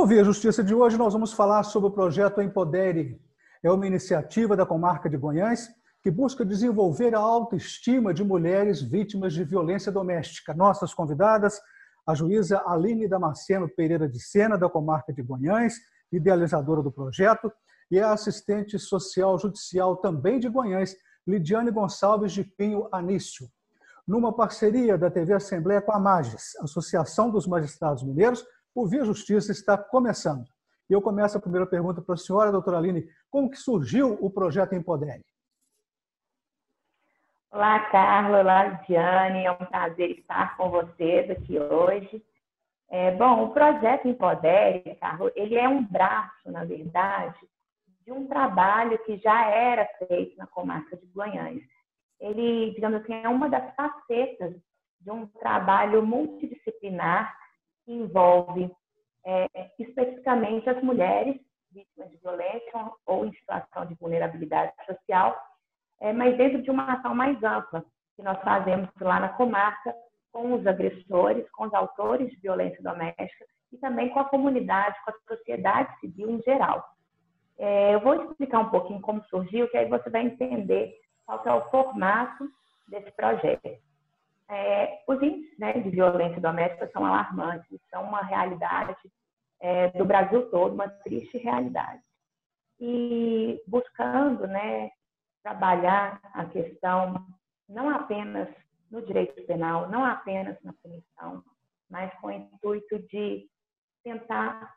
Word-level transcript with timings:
No 0.00 0.06
Via 0.06 0.24
Justiça 0.24 0.64
de 0.64 0.74
hoje, 0.74 0.96
nós 0.96 1.12
vamos 1.12 1.34
falar 1.34 1.62
sobre 1.62 1.90
o 1.90 1.92
projeto 1.92 2.40
Empodere. 2.40 3.20
É 3.62 3.70
uma 3.70 3.86
iniciativa 3.86 4.56
da 4.56 4.64
comarca 4.64 5.10
de 5.10 5.16
Goiás 5.18 5.68
que 6.02 6.10
busca 6.10 6.42
desenvolver 6.42 7.14
a 7.14 7.18
autoestima 7.18 8.14
de 8.14 8.24
mulheres 8.24 8.80
vítimas 8.80 9.34
de 9.34 9.44
violência 9.44 9.92
doméstica. 9.92 10.54
Nossas 10.54 10.94
convidadas, 10.94 11.60
a 12.06 12.14
juíza 12.14 12.62
Aline 12.66 13.06
Damasceno 13.06 13.68
Pereira 13.68 14.08
de 14.08 14.18
Sena, 14.18 14.56
da 14.56 14.70
comarca 14.70 15.12
de 15.12 15.20
Goiás, 15.20 15.74
idealizadora 16.10 16.82
do 16.82 16.90
projeto, 16.90 17.52
e 17.90 18.00
a 18.00 18.10
assistente 18.10 18.78
social 18.78 19.38
judicial 19.38 19.98
também 19.98 20.40
de 20.40 20.48
Goiás, 20.48 20.96
Lidiane 21.26 21.70
Gonçalves 21.70 22.32
de 22.32 22.42
Pinho 22.42 22.88
Anício. 22.90 23.48
Numa 24.08 24.34
parceria 24.34 24.96
da 24.96 25.10
TV 25.10 25.34
Assembleia 25.34 25.82
com 25.82 25.92
a 25.92 26.00
MAGES, 26.00 26.56
Associação 26.62 27.30
dos 27.30 27.46
Magistrados 27.46 28.02
Mineiros, 28.02 28.42
o 28.74 28.86
Via 28.86 29.04
Justiça 29.04 29.52
está 29.52 29.76
começando. 29.76 30.46
E 30.88 30.92
eu 30.92 31.00
começo 31.00 31.36
a 31.36 31.40
primeira 31.40 31.66
pergunta 31.66 32.02
para 32.02 32.14
a 32.14 32.18
senhora, 32.18 32.52
doutora 32.52 32.78
Aline. 32.78 33.08
Como 33.30 33.50
que 33.50 33.56
surgiu 33.56 34.18
o 34.20 34.30
projeto 34.30 34.74
Empodere? 34.74 35.24
Olá, 37.50 37.80
Carla. 37.90 38.40
Olá, 38.40 38.64
Diane. 38.86 39.44
É 39.44 39.52
um 39.52 39.56
prazer 39.56 40.10
estar 40.10 40.56
com 40.56 40.70
vocês 40.70 41.30
aqui 41.30 41.58
hoje. 41.58 42.24
É, 42.88 43.12
bom, 43.12 43.44
o 43.44 43.50
projeto 43.52 44.08
Empodere, 44.08 44.96
Carlos, 44.96 45.30
ele 45.36 45.54
é 45.54 45.68
um 45.68 45.84
braço, 45.84 46.50
na 46.50 46.64
verdade, 46.64 47.38
de 48.04 48.10
um 48.10 48.26
trabalho 48.26 48.98
que 49.04 49.16
já 49.18 49.48
era 49.48 49.86
feito 50.08 50.36
na 50.36 50.46
comarca 50.48 50.96
de 50.96 51.06
Guanhães. 51.14 51.62
Ele, 52.18 52.72
digamos 52.74 53.00
assim, 53.00 53.14
é 53.14 53.28
uma 53.28 53.48
das 53.48 53.72
facetas 53.76 54.56
de 55.00 55.10
um 55.10 55.26
trabalho 55.26 56.04
multidisciplinar 56.04 57.32
que 57.84 57.92
envolve 57.92 58.70
é, 59.24 59.46
especificamente 59.78 60.68
as 60.68 60.82
mulheres 60.82 61.36
vítimas 61.72 62.10
de 62.10 62.16
violência 62.18 62.90
ou 63.06 63.24
em 63.24 63.32
situação 63.32 63.86
de 63.86 63.94
vulnerabilidade 63.94 64.72
social, 64.86 65.36
é, 66.00 66.12
mas 66.12 66.36
dentro 66.36 66.62
de 66.62 66.70
uma 66.70 66.92
ação 66.92 67.14
mais 67.14 67.42
ampla 67.42 67.84
que 68.16 68.22
nós 68.22 68.40
fazemos 68.42 68.88
lá 69.00 69.20
na 69.20 69.28
comarca 69.30 69.94
com 70.32 70.54
os 70.54 70.66
agressores, 70.66 71.48
com 71.52 71.64
os 71.64 71.74
autores 71.74 72.30
de 72.30 72.36
violência 72.36 72.82
doméstica 72.82 73.46
e 73.72 73.78
também 73.78 74.08
com 74.10 74.20
a 74.20 74.28
comunidade, 74.28 74.96
com 75.04 75.10
a 75.10 75.36
sociedade 75.36 75.98
civil 76.00 76.30
em 76.30 76.42
geral. 76.42 76.84
É, 77.58 77.94
eu 77.94 78.00
vou 78.00 78.14
explicar 78.14 78.60
um 78.60 78.70
pouquinho 78.70 79.00
como 79.00 79.22
surgiu, 79.24 79.68
que 79.68 79.76
aí 79.76 79.88
você 79.88 80.08
vai 80.08 80.22
entender 80.22 80.94
qual 81.26 81.42
é 81.44 81.52
o 81.52 81.70
formato 81.70 82.48
desse 82.88 83.10
projeto. 83.12 83.89
É, 84.50 85.02
os 85.06 85.22
índices 85.22 85.56
né, 85.58 85.72
de 85.74 85.90
violência 85.90 86.40
doméstica 86.40 86.90
são 86.92 87.06
alarmantes, 87.06 87.80
são 87.88 88.02
uma 88.02 88.20
realidade 88.22 88.96
é, 89.60 89.88
do 89.90 90.04
Brasil 90.04 90.50
todo, 90.50 90.74
uma 90.74 90.88
triste 90.88 91.38
realidade. 91.38 92.02
E 92.80 93.62
buscando 93.66 94.46
né, 94.48 94.90
trabalhar 95.42 96.20
a 96.34 96.44
questão 96.46 97.26
não 97.68 97.88
apenas 97.90 98.48
no 98.90 99.00
direito 99.02 99.40
penal, 99.46 99.88
não 99.88 100.04
apenas 100.04 100.60
na 100.64 100.72
punição, 100.82 101.44
mas 101.88 102.12
com 102.20 102.26
o 102.26 102.32
intuito 102.32 102.98
de 103.08 103.48
tentar 104.02 104.74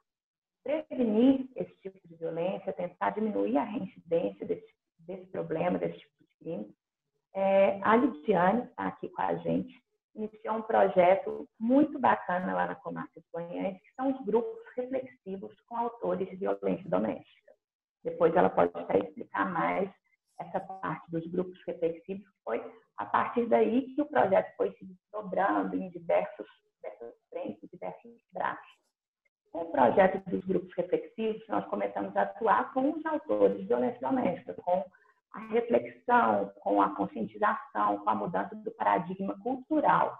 prevenir 0.63 1.49
esse 1.55 1.75
tipo 1.81 2.07
de 2.07 2.15
violência, 2.15 2.71
tentar 2.73 3.09
diminuir 3.11 3.57
a 3.57 3.63
reincidência 3.63 4.45
desse, 4.45 4.73
desse 4.99 5.25
problema, 5.27 5.79
desse 5.79 5.99
tipo 5.99 6.13
de 6.19 6.27
crime. 6.39 6.75
É, 7.35 7.79
a 7.81 7.95
Lidiane 7.95 8.63
está 8.63 8.87
aqui 8.87 9.09
com 9.09 9.21
a 9.21 9.35
gente, 9.35 9.83
iniciou 10.15 10.57
um 10.57 10.61
projeto 10.61 11.47
muito 11.59 11.99
bacana 11.99 12.53
lá 12.53 12.67
na 12.67 12.75
comarca 12.75 13.19
de 13.19 13.25
Goiânia, 13.33 13.73
que 13.73 13.93
são 13.95 14.11
os 14.11 14.25
grupos 14.25 14.61
reflexivos 14.75 15.59
com 15.61 15.77
autores 15.77 16.29
de 16.29 16.35
violência 16.35 16.87
doméstica. 16.89 17.51
Depois 18.03 18.35
ela 18.35 18.49
pode 18.49 18.71
até 18.75 18.99
explicar 18.99 19.49
mais 19.49 19.89
essa 20.39 20.59
parte 20.59 21.09
dos 21.09 21.25
grupos 21.27 21.59
reflexivos, 21.65 22.25
foi 22.43 22.63
a 22.97 23.05
partir 23.05 23.47
daí 23.47 23.93
que 23.93 24.01
o 24.01 24.05
projeto 24.05 24.55
foi 24.55 24.71
se 24.73 24.85
desdobrando 24.85 25.75
em 25.75 25.89
diversos, 25.89 26.47
diversas 26.75 27.15
frentes, 27.29 27.69
diversos 27.71 28.11
braços. 28.31 28.73
Com 29.51 29.61
o 29.61 29.71
projeto 29.71 30.17
dos 30.29 30.43
grupos 30.45 30.73
reflexivos, 30.75 31.47
nós 31.47 31.65
começamos 31.67 32.15
a 32.15 32.23
atuar 32.23 32.73
com 32.73 32.91
os 32.91 33.05
autores 33.05 33.57
de 33.57 33.65
violência 33.65 33.99
doméstica, 33.99 34.53
com 34.55 34.83
a 35.33 35.39
reflexão, 35.47 36.51
com 36.61 36.81
a 36.81 36.95
conscientização, 36.95 37.99
com 37.99 38.09
a 38.09 38.15
mudança 38.15 38.55
do 38.55 38.71
paradigma 38.71 39.37
cultural. 39.39 40.17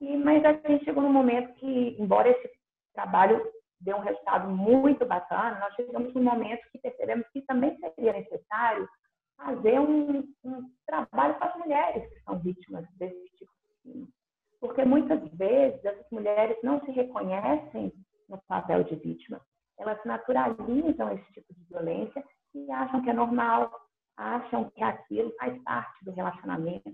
E, 0.00 0.16
mas 0.16 0.44
a 0.44 0.52
gente 0.52 0.84
chegou 0.84 1.02
num 1.02 1.12
momento 1.12 1.54
que, 1.54 1.96
embora 1.98 2.28
esse 2.28 2.50
trabalho 2.94 3.40
dê 3.80 3.94
um 3.94 4.00
resultado 4.00 4.48
muito 4.50 5.06
bacana, 5.06 5.60
nós 5.60 5.74
chegamos 5.74 6.12
num 6.14 6.22
momento 6.22 6.68
que 6.72 6.78
percebemos 6.78 7.26
que 7.28 7.42
também 7.42 7.76
seria 7.78 8.12
necessário 8.12 8.88
fazer 9.36 9.78
um, 9.78 10.24
um 10.44 10.70
trabalho 10.84 11.38
com 11.38 11.44
as 11.44 11.56
mulheres 11.56 12.08
que 12.12 12.20
são 12.22 12.38
vítimas 12.40 12.84
desse 12.96 13.24
tipo 13.36 13.52
de 13.68 13.82
crime. 13.82 14.08
Porque 14.60 14.84
muitas 14.84 15.20
vezes 15.34 15.84
essas 15.84 16.10
mulheres 16.10 16.56
não 16.64 16.80
se 16.84 16.90
reconhecem 16.90 17.92
no 18.28 18.38
papel 18.48 18.82
de 18.82 18.96
vítima. 18.96 19.40
Elas 19.78 19.98
naturalizam 20.04 21.12
esse 21.12 21.32
tipo 21.32 21.54
de 21.54 21.64
violência 21.66 22.24
e 22.52 22.70
acham 22.72 23.00
que 23.02 23.10
é 23.10 23.12
normal, 23.12 23.70
acham 24.18 24.68
que 24.70 24.82
aquilo 24.82 25.32
faz 25.38 25.56
parte 25.62 26.04
do 26.04 26.10
relacionamento. 26.10 26.92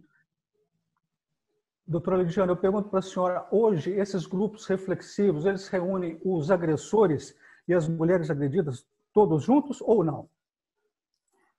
Doutora 1.86 2.18
Lidiana, 2.18 2.52
eu 2.52 2.56
pergunto 2.56 2.88
para 2.88 3.00
a 3.00 3.02
senhora, 3.02 3.46
hoje 3.50 3.90
esses 3.90 4.26
grupos 4.26 4.66
reflexivos, 4.66 5.44
eles 5.44 5.68
reúnem 5.68 6.20
os 6.24 6.50
agressores 6.50 7.36
e 7.66 7.74
as 7.74 7.88
mulheres 7.88 8.30
agredidas 8.30 8.86
todos 9.12 9.42
juntos 9.44 9.80
ou 9.80 10.04
não? 10.04 10.28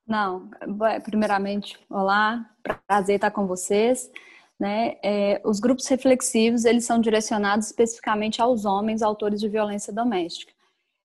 Não, 0.08 0.50
primeiramente, 1.04 1.80
olá, 1.90 2.48
prazer 2.88 3.16
estar 3.16 3.32
com 3.32 3.48
vocês. 3.48 4.12
Né? 4.60 4.98
É, 5.04 5.42
os 5.44 5.60
grupos 5.60 5.86
reflexivos 5.88 6.64
eles 6.64 6.86
são 6.86 7.00
direcionados 7.00 7.68
especificamente 7.68 8.42
aos 8.42 8.66
homens 8.66 9.02
autores 9.02 9.40
de 9.40 9.50
violência 9.50 9.92
doméstica. 9.92 10.54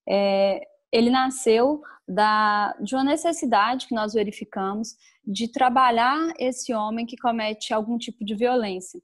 É, 0.08 0.66
ele 0.92 1.10
nasceu 1.10 1.82
da, 2.06 2.74
de 2.80 2.94
uma 2.94 3.04
necessidade 3.04 3.86
que 3.86 3.94
nós 3.94 4.12
verificamos 4.12 4.96
de 5.24 5.48
trabalhar 5.48 6.32
esse 6.38 6.74
homem 6.74 7.06
que 7.06 7.16
comete 7.16 7.72
algum 7.72 7.96
tipo 7.96 8.24
de 8.24 8.34
violência. 8.34 9.00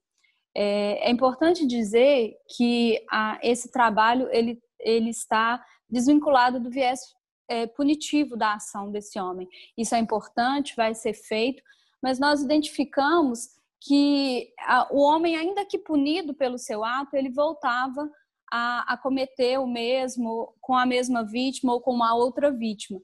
É, 0.54 1.08
é 1.08 1.10
importante 1.10 1.66
dizer 1.66 2.34
que 2.56 3.04
a, 3.10 3.38
esse 3.42 3.70
trabalho 3.70 4.28
ele, 4.32 4.58
ele 4.80 5.10
está 5.10 5.62
desvinculado 5.88 6.58
do 6.58 6.70
viés 6.70 7.00
é, 7.48 7.66
punitivo 7.66 8.36
da 8.36 8.54
ação 8.54 8.90
desse 8.90 9.20
homem. 9.20 9.48
Isso 9.76 9.94
é 9.94 9.98
importante, 9.98 10.74
vai 10.76 10.94
ser 10.94 11.14
feito, 11.14 11.62
mas 12.02 12.18
nós 12.18 12.42
identificamos 12.42 13.50
que 13.80 14.52
a, 14.60 14.88
o 14.90 15.00
homem, 15.00 15.36
ainda 15.36 15.64
que 15.64 15.78
punido 15.78 16.34
pelo 16.34 16.58
seu 16.58 16.82
ato, 16.84 17.14
ele 17.14 17.30
voltava 17.30 18.10
a, 18.50 18.94
a 18.94 18.96
cometer 18.96 19.58
o 19.58 19.66
mesmo 19.66 20.54
com 20.60 20.74
a 20.74 20.86
mesma 20.86 21.24
vítima 21.24 21.72
ou 21.72 21.80
com 21.80 21.92
uma 21.92 22.14
outra 22.14 22.50
vítima. 22.50 23.00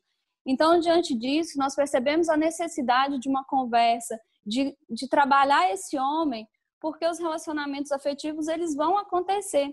Então, 0.47 0.79
diante 0.79 1.15
disso, 1.15 1.59
nós 1.59 1.75
percebemos 1.75 2.29
a 2.29 2.37
necessidade 2.37 3.19
de 3.19 3.29
uma 3.29 3.45
conversa, 3.45 4.19
de, 4.45 4.77
de 4.91 5.09
trabalhar 5.09 5.73
esse 5.73 5.97
homem, 5.99 6.49
porque 6.81 7.07
os 7.07 7.19
relacionamentos 7.19 7.93
afetivos 7.93 8.49
eles 8.49 8.75
vão 8.75 8.99
acontecer. 8.99 9.73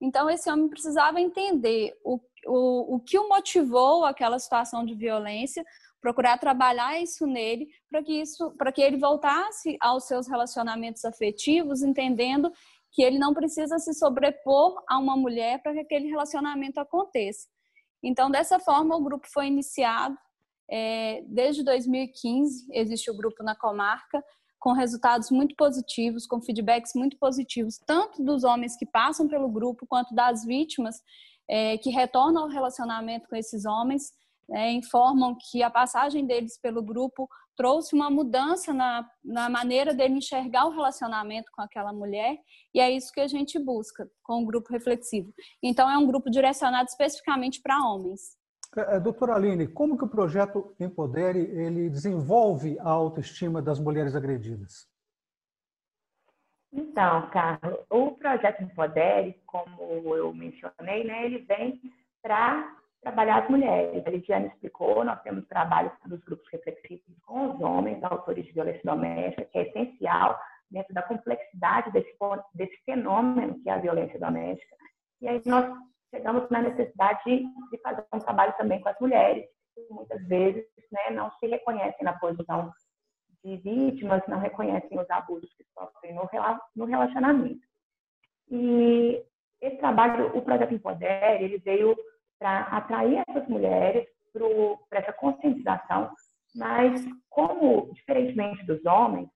Então, 0.00 0.28
esse 0.28 0.50
homem 0.50 0.68
precisava 0.68 1.20
entender 1.20 1.94
o, 2.04 2.20
o, 2.46 2.96
o 2.96 3.00
que 3.00 3.18
o 3.18 3.28
motivou 3.28 4.04
aquela 4.04 4.38
situação 4.38 4.84
de 4.84 4.94
violência, 4.94 5.64
procurar 6.00 6.38
trabalhar 6.38 6.98
isso 7.00 7.26
nele 7.26 7.68
para 7.90 8.02
que 8.02 8.20
isso, 8.20 8.50
para 8.52 8.72
que 8.72 8.80
ele 8.80 8.96
voltasse 8.96 9.76
aos 9.80 10.04
seus 10.04 10.26
relacionamentos 10.26 11.04
afetivos, 11.04 11.82
entendendo 11.82 12.50
que 12.92 13.02
ele 13.02 13.18
não 13.18 13.32
precisa 13.32 13.78
se 13.78 13.94
sobrepor 13.94 14.82
a 14.88 14.98
uma 14.98 15.16
mulher 15.16 15.62
para 15.62 15.72
que 15.72 15.80
aquele 15.80 16.08
relacionamento 16.08 16.80
aconteça. 16.80 17.48
Então, 18.02 18.30
dessa 18.30 18.58
forma, 18.58 18.96
o 18.96 19.02
grupo 19.02 19.26
foi 19.32 19.46
iniciado. 19.46 20.16
É, 20.68 21.22
desde 21.26 21.64
2015 21.64 22.66
existe 22.72 23.10
o 23.10 23.16
grupo 23.16 23.42
na 23.42 23.54
comarca, 23.54 24.22
com 24.58 24.72
resultados 24.72 25.30
muito 25.30 25.54
positivos, 25.56 26.26
com 26.26 26.40
feedbacks 26.40 26.92
muito 26.94 27.16
positivos, 27.18 27.78
tanto 27.78 28.22
dos 28.22 28.44
homens 28.44 28.76
que 28.76 28.86
passam 28.86 29.26
pelo 29.26 29.48
grupo, 29.48 29.86
quanto 29.86 30.14
das 30.14 30.44
vítimas 30.44 31.02
é, 31.48 31.78
que 31.78 31.90
retornam 31.90 32.42
ao 32.42 32.48
relacionamento 32.48 33.28
com 33.28 33.36
esses 33.36 33.64
homens, 33.64 34.12
é, 34.52 34.70
informam 34.72 35.36
que 35.50 35.62
a 35.62 35.70
passagem 35.70 36.26
deles 36.26 36.58
pelo 36.60 36.82
grupo 36.82 37.28
trouxe 37.56 37.94
uma 37.94 38.10
mudança 38.10 38.72
na, 38.72 39.06
na 39.22 39.50
maneira 39.50 39.92
dele 39.92 40.14
enxergar 40.14 40.66
o 40.66 40.70
relacionamento 40.70 41.50
com 41.52 41.60
aquela 41.60 41.92
mulher, 41.92 42.38
e 42.74 42.80
é 42.80 42.90
isso 42.90 43.12
que 43.12 43.20
a 43.20 43.28
gente 43.28 43.58
busca 43.58 44.08
com 44.22 44.42
o 44.42 44.46
grupo 44.46 44.72
reflexivo. 44.72 45.32
Então, 45.62 45.90
é 45.90 45.98
um 45.98 46.06
grupo 46.06 46.30
direcionado 46.30 46.88
especificamente 46.88 47.60
para 47.60 47.78
homens. 47.84 48.38
É, 48.76 48.96
é, 48.96 49.00
doutora 49.00 49.34
Aline, 49.34 49.66
como 49.66 49.98
que 49.98 50.04
o 50.04 50.08
projeto 50.08 50.74
Empodere 50.80 51.40
ele 51.40 51.90
desenvolve 51.90 52.78
a 52.78 52.88
autoestima 52.88 53.60
das 53.60 53.78
mulheres 53.78 54.14
agredidas? 54.14 54.88
Então, 56.72 57.28
Carlos, 57.30 57.80
o 57.90 58.12
projeto 58.12 58.62
Empodere, 58.62 59.40
como 59.44 60.16
eu 60.16 60.32
mencionei, 60.32 61.04
né, 61.04 61.26
ele 61.26 61.38
vem 61.40 61.80
para 62.22 62.79
trabalhar 63.02 63.42
as 63.42 63.50
mulheres. 63.50 64.06
A 64.06 64.10
Lidiane 64.10 64.48
explicou, 64.48 65.04
nós 65.04 65.20
temos 65.22 65.46
trabalho 65.46 65.90
dos 66.06 66.20
grupos 66.20 66.46
reflexivos 66.50 67.18
com 67.24 67.50
os 67.50 67.60
homens, 67.60 68.02
autores 68.04 68.44
de 68.44 68.52
violência 68.52 68.82
doméstica, 68.84 69.44
que 69.46 69.58
é 69.58 69.68
essencial 69.68 70.38
dentro 70.70 70.94
da 70.94 71.02
complexidade 71.02 71.90
desse, 71.92 72.14
desse 72.54 72.76
fenômeno 72.84 73.60
que 73.60 73.68
é 73.68 73.72
a 73.72 73.78
violência 73.78 74.18
doméstica. 74.18 74.76
E 75.20 75.28
aí 75.28 75.42
nós 75.46 75.66
chegamos 76.10 76.48
na 76.50 76.62
necessidade 76.62 77.20
de, 77.24 77.44
de 77.70 77.78
fazer 77.82 78.04
um 78.12 78.18
trabalho 78.18 78.54
também 78.56 78.80
com 78.80 78.88
as 78.88 78.98
mulheres, 79.00 79.46
que 79.74 79.86
muitas 79.92 80.22
vezes 80.26 80.64
né, 80.92 81.10
não 81.10 81.30
se 81.32 81.46
reconhecem 81.46 82.04
na 82.04 82.12
posição 82.18 82.72
de 83.44 83.56
vítimas, 83.56 84.22
não 84.28 84.38
reconhecem 84.38 84.98
os 84.98 85.08
abusos 85.10 85.52
que 85.54 85.64
sofrem 85.72 86.14
no, 86.14 86.28
no 86.76 86.84
relacionamento. 86.84 87.66
E 88.50 89.24
esse 89.60 89.76
trabalho, 89.76 90.36
o 90.36 90.42
projeto 90.42 90.74
Empoder, 90.74 91.40
ele 91.40 91.58
veio 91.58 91.96
para 92.40 92.62
atrair 92.62 93.22
essas 93.28 93.46
mulheres 93.48 94.08
para 94.88 95.00
essa 95.00 95.12
conscientização, 95.12 96.10
mas 96.54 97.04
como, 97.28 97.92
diferentemente 97.92 98.64
dos 98.64 98.84
homens, 98.86 99.28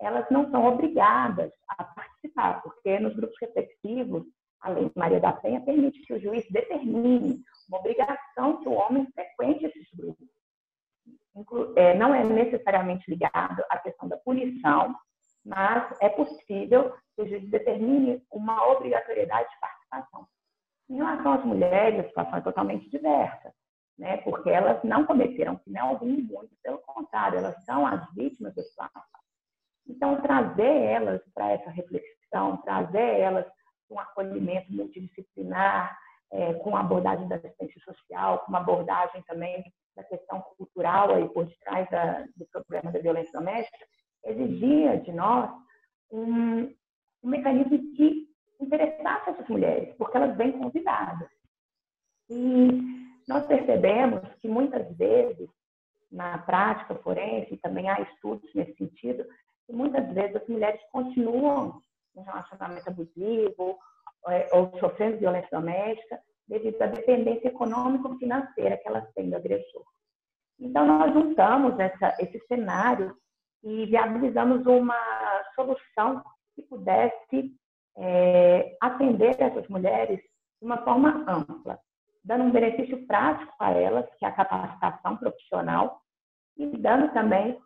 elas 0.00 0.26
não 0.30 0.50
são 0.50 0.66
obrigadas 0.66 1.50
a 1.68 1.84
participar, 1.84 2.60
porque 2.62 2.98
nos 2.98 3.14
grupos 3.14 3.36
reflexivos, 3.40 4.24
a 4.60 4.70
lei 4.70 4.90
Maria 4.94 5.20
da 5.20 5.32
Penha 5.32 5.60
permite 5.60 6.00
que 6.02 6.12
o 6.12 6.20
juiz 6.20 6.44
determine 6.50 7.40
uma 7.68 7.78
obrigação 7.78 8.60
que 8.60 8.68
o 8.68 8.72
homem 8.72 9.06
frequente 9.12 9.64
esses 9.64 9.88
grupos. 9.94 10.28
É, 11.76 11.94
não 11.94 12.14
é 12.14 12.22
necessariamente 12.22 13.10
ligado 13.10 13.64
à 13.70 13.78
questão 13.78 14.08
da 14.08 14.18
punição, 14.18 14.94
mas 15.44 15.98
é 16.00 16.08
possível 16.10 16.94
que 17.16 17.22
o 17.22 17.26
juiz 17.26 17.48
determine 17.48 18.22
uma 18.30 18.68
obrigatoriedade 18.68 19.48
de 19.48 19.60
participação. 19.60 20.26
Em 20.88 20.96
relação 20.96 21.32
às 21.32 21.44
mulheres, 21.44 22.00
a 22.00 22.08
situação 22.08 22.36
é 22.36 22.40
totalmente 22.40 22.90
diversa, 22.90 23.52
né? 23.98 24.18
porque 24.18 24.50
elas 24.50 24.82
não 24.82 25.04
cometeram 25.06 25.56
crime 25.56 25.78
algum, 25.78 26.20
muito 26.22 26.54
pelo 26.62 26.78
contrário, 26.78 27.38
elas 27.38 27.64
são 27.64 27.86
as 27.86 28.12
vítimas 28.14 28.54
da 28.54 28.62
situação. 28.62 29.02
Então, 29.88 30.20
trazer 30.20 30.62
elas 30.62 31.20
para 31.34 31.52
essa 31.52 31.70
reflexão, 31.70 32.56
trazer 32.58 33.20
elas 33.20 33.46
para 33.88 33.96
um 33.96 33.98
acolhimento 34.00 34.72
multidisciplinar, 34.72 35.96
é, 36.32 36.54
com 36.54 36.76
abordagem 36.76 37.28
da 37.28 37.36
assistência 37.36 37.80
social, 37.82 38.38
com 38.40 38.48
uma 38.48 38.60
abordagem 38.60 39.22
também 39.22 39.62
da 39.94 40.02
questão 40.04 40.40
cultural 40.56 41.14
aí 41.14 41.28
por 41.28 41.44
detrás 41.44 41.88
da, 41.90 42.24
do 42.36 42.46
problema 42.46 42.90
da 42.90 42.98
violência 42.98 43.32
doméstica, 43.32 43.86
exigia 44.24 44.98
de 44.98 45.12
nós 45.12 45.50
um, 46.10 46.62
um 47.22 47.28
mecanismo 47.28 47.78
que 47.94 48.31
interessasse 48.62 49.30
essas 49.30 49.48
mulheres, 49.48 49.94
porque 49.96 50.16
elas 50.16 50.36
vêm 50.36 50.52
convidadas. 50.52 51.28
E 52.30 52.68
nós 53.28 53.46
percebemos 53.46 54.20
que 54.40 54.48
muitas 54.48 54.96
vezes, 54.96 55.48
na 56.10 56.38
prática 56.38 56.94
forense, 56.96 57.56
também 57.58 57.88
há 57.88 58.00
estudos 58.00 58.52
nesse 58.54 58.74
sentido, 58.76 59.24
que 59.66 59.72
muitas 59.72 60.12
vezes 60.12 60.36
as 60.36 60.48
mulheres 60.48 60.80
continuam 60.90 61.80
em 62.16 62.22
relacionamento 62.22 62.88
abusivo 62.88 63.78
é, 64.28 64.48
ou 64.52 64.78
sofrendo 64.78 65.18
violência 65.18 65.48
doméstica 65.50 66.20
devido 66.46 66.80
à 66.82 66.86
dependência 66.86 67.48
econômico-financeira 67.48 68.76
que 68.76 68.88
elas 68.88 69.10
têm 69.14 69.30
do 69.30 69.36
agressor. 69.36 69.84
Então, 70.58 70.86
nós 70.86 71.12
juntamos 71.12 71.78
essa, 71.78 72.14
esse 72.20 72.38
cenário 72.46 73.16
e 73.64 73.86
viabilizamos 73.86 74.66
uma 74.66 74.96
solução 75.54 76.22
que 76.54 76.62
pudesse 76.62 77.54
é, 77.96 78.76
atender 78.80 79.40
essas 79.40 79.66
mulheres 79.68 80.18
de 80.18 80.66
uma 80.66 80.78
forma 80.78 81.24
ampla, 81.28 81.78
dando 82.24 82.44
um 82.44 82.50
benefício 82.50 83.06
prático 83.06 83.52
a 83.58 83.70
elas, 83.70 84.06
que 84.18 84.24
é 84.24 84.28
a 84.28 84.32
capacitação 84.32 85.16
profissional, 85.16 86.00
e 86.56 86.66
dando 86.78 87.12
também 87.12 87.58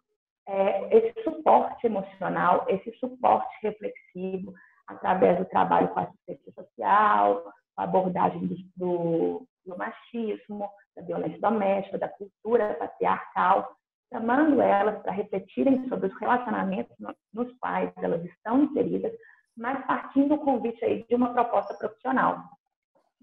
é, 0.46 0.96
esse 0.96 1.23
suporte 1.23 1.87
emocional, 1.87 2.64
esse 2.69 2.90
suporte 2.99 3.55
reflexivo, 3.62 4.55
através 4.87 5.38
do 5.38 5.44
trabalho 5.46 5.88
com 5.88 6.00
assistência 6.00 6.52
social, 6.52 7.52
a 7.76 7.82
abordagem 7.82 8.46
do, 8.46 8.56
do, 8.76 9.46
do 9.67 9.76
machismo, 9.76 10.70
da 10.96 11.02
violência 11.02 11.40
doméstica, 11.40 11.99
da 11.99 12.08
cultura 12.08 12.75
patriarcal, 12.75 13.76
chamando 14.12 14.61
elas 14.62 15.02
para 15.02 15.12
refletirem 15.12 15.88
sobre 15.88 16.06
os 16.06 16.19
relacionamentos 16.19 16.96
nos 17.34 17.52
quais 17.58 17.93
elas 17.96 18.25
estão 18.25 18.62
inseridas, 18.64 19.12
mas 19.56 19.85
partindo 19.87 20.37
do 20.37 20.38
convite 20.38 20.85
aí 20.85 21.05
de 21.05 21.14
uma 21.14 21.32
proposta 21.32 21.75
profissional. 21.75 22.44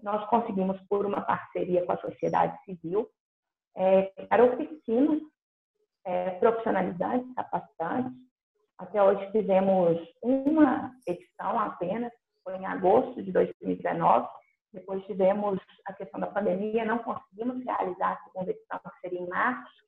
Nós 0.02 0.28
conseguimos, 0.28 0.80
por 0.88 1.06
uma 1.06 1.20
parceria 1.20 1.84
com 1.86 1.92
a 1.92 1.98
sociedade 1.98 2.58
civil, 2.64 3.08
é, 3.76 4.02
criar 4.02 4.42
oficinas 4.42 5.20
é, 6.04 6.30
profissionalizantes, 6.32 7.34
capacitantes. 7.34 8.12
Até 8.78 9.02
hoje 9.02 9.30
fizemos 9.30 9.98
uma 10.20 10.92
edição 11.06 11.58
apenas, 11.58 12.12
foi 12.42 12.56
em 12.56 12.66
agosto 12.66 13.22
de 13.22 13.32
2019. 13.32 14.28
Depois 14.72 15.04
tivemos 15.06 15.58
a 15.86 15.92
questão 15.92 16.20
da 16.20 16.26
pandemia, 16.26 16.84
não 16.84 16.98
conseguimos 16.98 17.64
realizar 17.64 18.12
a 18.12 18.24
segunda 18.24 18.50
edição, 18.50 18.80
que 18.80 19.00
seria 19.00 19.20
em 19.20 19.28
março. 19.28 19.84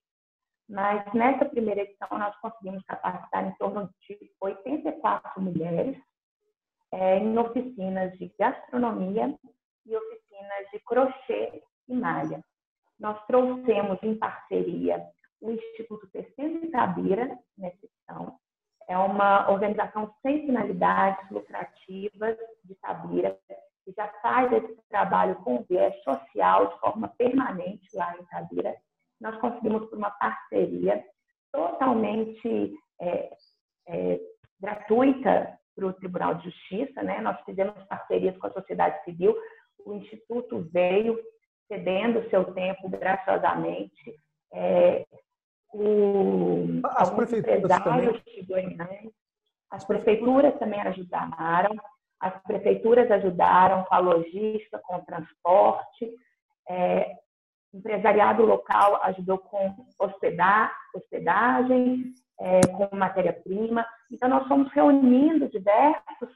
Mas 0.69 1.13
nessa 1.13 1.45
primeira 1.45 1.83
edição 1.83 2.09
nós 2.13 2.35
conseguimos 2.41 2.83
capacitar 2.85 3.47
em 3.47 3.53
torno 3.57 3.91
de 4.09 4.33
84 4.41 5.43
mulheres 5.43 5.97
é, 6.93 7.19
em 7.19 7.38
oficinas 7.38 8.17
de 8.19 8.33
gastronomia 8.38 9.35
e 9.85 9.97
oficinas 9.97 10.71
de 10.73 10.79
crochê 10.81 11.62
e 11.88 11.94
malha. 11.94 12.43
Nós 12.99 13.25
trouxemos 13.27 13.99
em 14.03 14.17
parceria 14.17 15.05
o 15.41 15.50
Instituto 15.50 16.09
Terceiro 16.09 16.61
de 16.61 16.69
Tabira, 16.69 17.38
nessa 17.59 17.77
edição. 17.85 18.38
É 18.88 18.97
uma 18.97 19.50
organização 19.50 20.15
sem 20.23 20.47
finalidades 20.47 21.31
lucrativas 21.31 22.37
de 22.65 22.75
Tabira, 22.77 23.38
que 23.85 23.93
já 23.93 24.09
faz 24.23 24.53
esse 24.53 24.81
trabalho 24.88 25.37
com 25.37 25.65
viés 25.69 25.94
social 26.03 26.69
de 26.69 26.81
forma 26.81 27.09
permanente 27.19 27.88
lá 27.94 28.17
em 28.17 28.25
Tabira. 28.27 28.75
Nós 29.21 29.37
conseguimos, 29.41 29.88
por 29.88 29.99
uma 29.99 30.11
parceria 30.11 31.05
totalmente 31.53 32.75
é, 33.00 33.37
é, 33.88 34.21
gratuita 34.61 35.59
para 35.76 35.87
o 35.87 35.92
Tribunal 35.92 36.35
de 36.37 36.45
Justiça, 36.50 37.02
né? 37.02 37.21
nós 37.21 37.38
fizemos 37.45 37.75
parcerias 37.85 38.37
com 38.38 38.47
a 38.47 38.52
sociedade 38.52 39.04
civil, 39.04 39.37
o 39.85 39.95
Instituto 39.95 40.66
veio 40.73 41.21
cedendo 41.68 42.28
seu 42.30 42.52
tempo 42.54 42.88
graciosamente, 42.88 44.18
é, 44.52 45.04
o, 45.73 46.80
as 46.85 47.11
prefeituras 47.11 47.83
também. 47.83 49.12
As 49.71 49.85
prefeituras 49.85 50.59
também 50.59 50.80
ajudaram, 50.80 51.76
as 52.21 52.42
prefeituras 52.45 53.11
ajudaram 53.11 53.85
com 53.85 53.95
a 53.95 53.99
logística, 53.99 54.78
com 54.78 54.97
o 54.97 55.04
transporte, 55.04 56.11
é, 56.68 57.12
empresariado 57.76 58.45
local 58.45 59.00
ajudou 59.04 59.38
com 59.38 59.87
hospedar, 59.99 60.75
hospedagem, 60.95 62.14
é, 62.40 62.61
com 62.61 62.97
matéria-prima. 62.97 63.87
Então, 64.11 64.28
nós 64.28 64.47
fomos 64.49 64.71
reunindo 64.73 65.49
diversos 65.49 66.30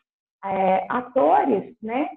é, 0.44 0.87
atores, 0.88 1.75
né? 1.82 2.09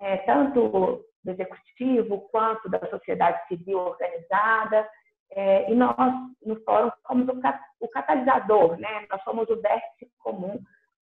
É, 0.00 0.16
tanto 0.18 1.04
do 1.22 1.30
executivo 1.30 2.28
quanto 2.32 2.68
da 2.68 2.80
sociedade 2.90 3.46
civil 3.46 3.78
organizada, 3.78 4.88
é, 5.34 5.70
e 5.70 5.74
nós, 5.74 5.96
no 6.44 6.60
fórum, 6.64 6.90
somos 7.06 7.28
o, 7.28 7.40
o 7.80 7.88
catalisador, 7.88 8.76
né? 8.78 9.06
nós 9.10 9.22
somos 9.22 9.48
o 9.48 9.60
vértice 9.60 10.10
comum 10.18 10.60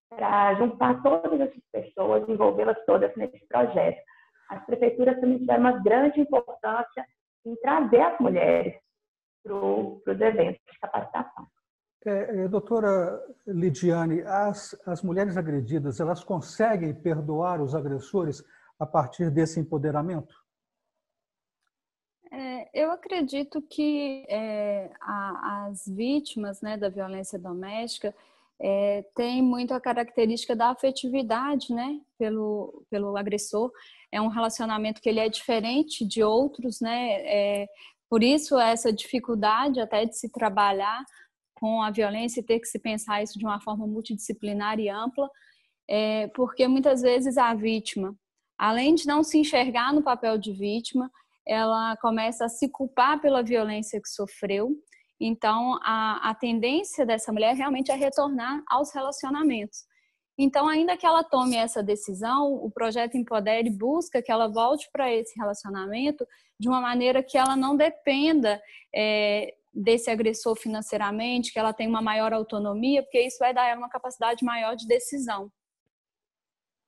para 0.08 0.54
juntar 0.54 1.02
todas 1.02 1.40
essas 1.40 1.62
pessoas, 1.72 2.28
envolvê-las 2.28 2.76
todas 2.84 3.14
nesse 3.16 3.44
projeto. 3.46 4.00
As 4.50 4.66
prefeituras 4.66 5.21
também 5.21 5.38
tiveram 5.38 5.61
uma 5.61 5.80
grande 5.80 6.21
importância 6.21 7.07
em 7.47 7.54
trazer 7.57 8.00
as 8.00 8.19
mulheres 8.21 8.75
para 9.42 9.54
os 9.54 10.21
eventos 10.21 10.61
de 10.71 10.78
capacitação. 10.80 11.47
É, 12.04 12.45
é, 12.45 12.49
doutora 12.49 13.23
Lidiane, 13.47 14.23
as, 14.23 14.75
as 14.87 15.02
mulheres 15.02 15.37
agredidas, 15.37 16.00
elas 16.00 16.25
conseguem 16.25 16.95
perdoar 16.95 17.61
os 17.61 17.75
agressores 17.75 18.42
a 18.78 18.87
partir 18.87 19.30
desse 19.30 19.61
empoderamento? 19.61 20.35
É, 22.33 22.71
eu 22.73 22.90
acredito 22.90 23.61
que 23.61 24.25
é, 24.28 24.90
a, 25.00 25.66
as 25.66 25.87
vítimas 25.87 26.62
né, 26.62 26.76
da 26.76 26.88
violência 26.88 27.38
doméstica 27.38 28.14
é, 28.60 29.04
têm 29.14 29.42
muito 29.42 29.72
a 29.72 29.80
característica 29.80 30.54
da 30.54 30.70
afetividade 30.70 31.72
né, 31.72 31.98
pelo, 32.18 32.84
pelo 32.90 33.16
agressor. 33.16 33.70
É 34.12 34.20
um 34.20 34.28
relacionamento 34.28 35.00
que 35.00 35.08
ele 35.08 35.20
é 35.20 35.28
diferente 35.28 36.06
de 36.06 36.22
outros, 36.22 36.80
né? 36.80 37.22
É, 37.22 37.66
por 38.08 38.22
isso 38.22 38.58
essa 38.58 38.92
dificuldade 38.92 39.80
até 39.80 40.04
de 40.04 40.16
se 40.16 40.30
trabalhar 40.30 41.04
com 41.54 41.82
a 41.82 41.90
violência 41.90 42.40
e 42.40 42.44
ter 42.44 42.58
que 42.58 42.66
se 42.66 42.78
pensar 42.78 43.22
isso 43.22 43.38
de 43.38 43.44
uma 43.44 43.60
forma 43.60 43.86
multidisciplinar 43.86 44.80
e 44.80 44.88
ampla, 44.88 45.30
é, 45.88 46.28
porque 46.28 46.66
muitas 46.66 47.02
vezes 47.02 47.38
a 47.38 47.54
vítima 47.54 48.16
além 48.60 48.94
de 48.94 49.06
não 49.06 49.24
se 49.24 49.38
enxergar 49.38 49.90
no 49.90 50.02
papel 50.02 50.36
de 50.36 50.52
vítima, 50.52 51.10
ela 51.48 51.96
começa 51.96 52.44
a 52.44 52.48
se 52.48 52.68
culpar 52.68 53.18
pela 53.18 53.42
violência 53.42 53.98
que 53.98 54.08
sofreu. 54.08 54.76
Então, 55.20 55.78
a, 55.82 56.30
a 56.30 56.34
tendência 56.34 57.04
dessa 57.04 57.30
mulher 57.32 57.54
realmente 57.54 57.92
é 57.92 57.94
retornar 57.94 58.62
aos 58.66 58.92
relacionamentos. 58.94 59.84
Então, 60.38 60.66
ainda 60.66 60.96
que 60.96 61.04
ela 61.04 61.22
tome 61.22 61.56
essa 61.56 61.82
decisão, 61.82 62.54
o 62.54 62.70
projeto 62.70 63.18
Empodere 63.18 63.68
busca 63.68 64.22
que 64.22 64.32
ela 64.32 64.48
volte 64.48 64.88
para 64.90 65.12
esse 65.12 65.38
relacionamento 65.38 66.26
de 66.58 66.66
uma 66.66 66.80
maneira 66.80 67.22
que 67.22 67.36
ela 67.36 67.54
não 67.54 67.76
dependa 67.76 68.58
é, 68.94 69.54
desse 69.72 70.10
agressor 70.10 70.56
financeiramente, 70.56 71.52
que 71.52 71.58
ela 71.58 71.74
tenha 71.74 71.90
uma 71.90 72.00
maior 72.00 72.32
autonomia, 72.32 73.02
porque 73.02 73.20
isso 73.20 73.36
vai 73.38 73.52
dar 73.52 73.66
ela 73.66 73.80
uma 73.80 73.90
capacidade 73.90 74.42
maior 74.42 74.74
de 74.74 74.86
decisão. 74.86 75.52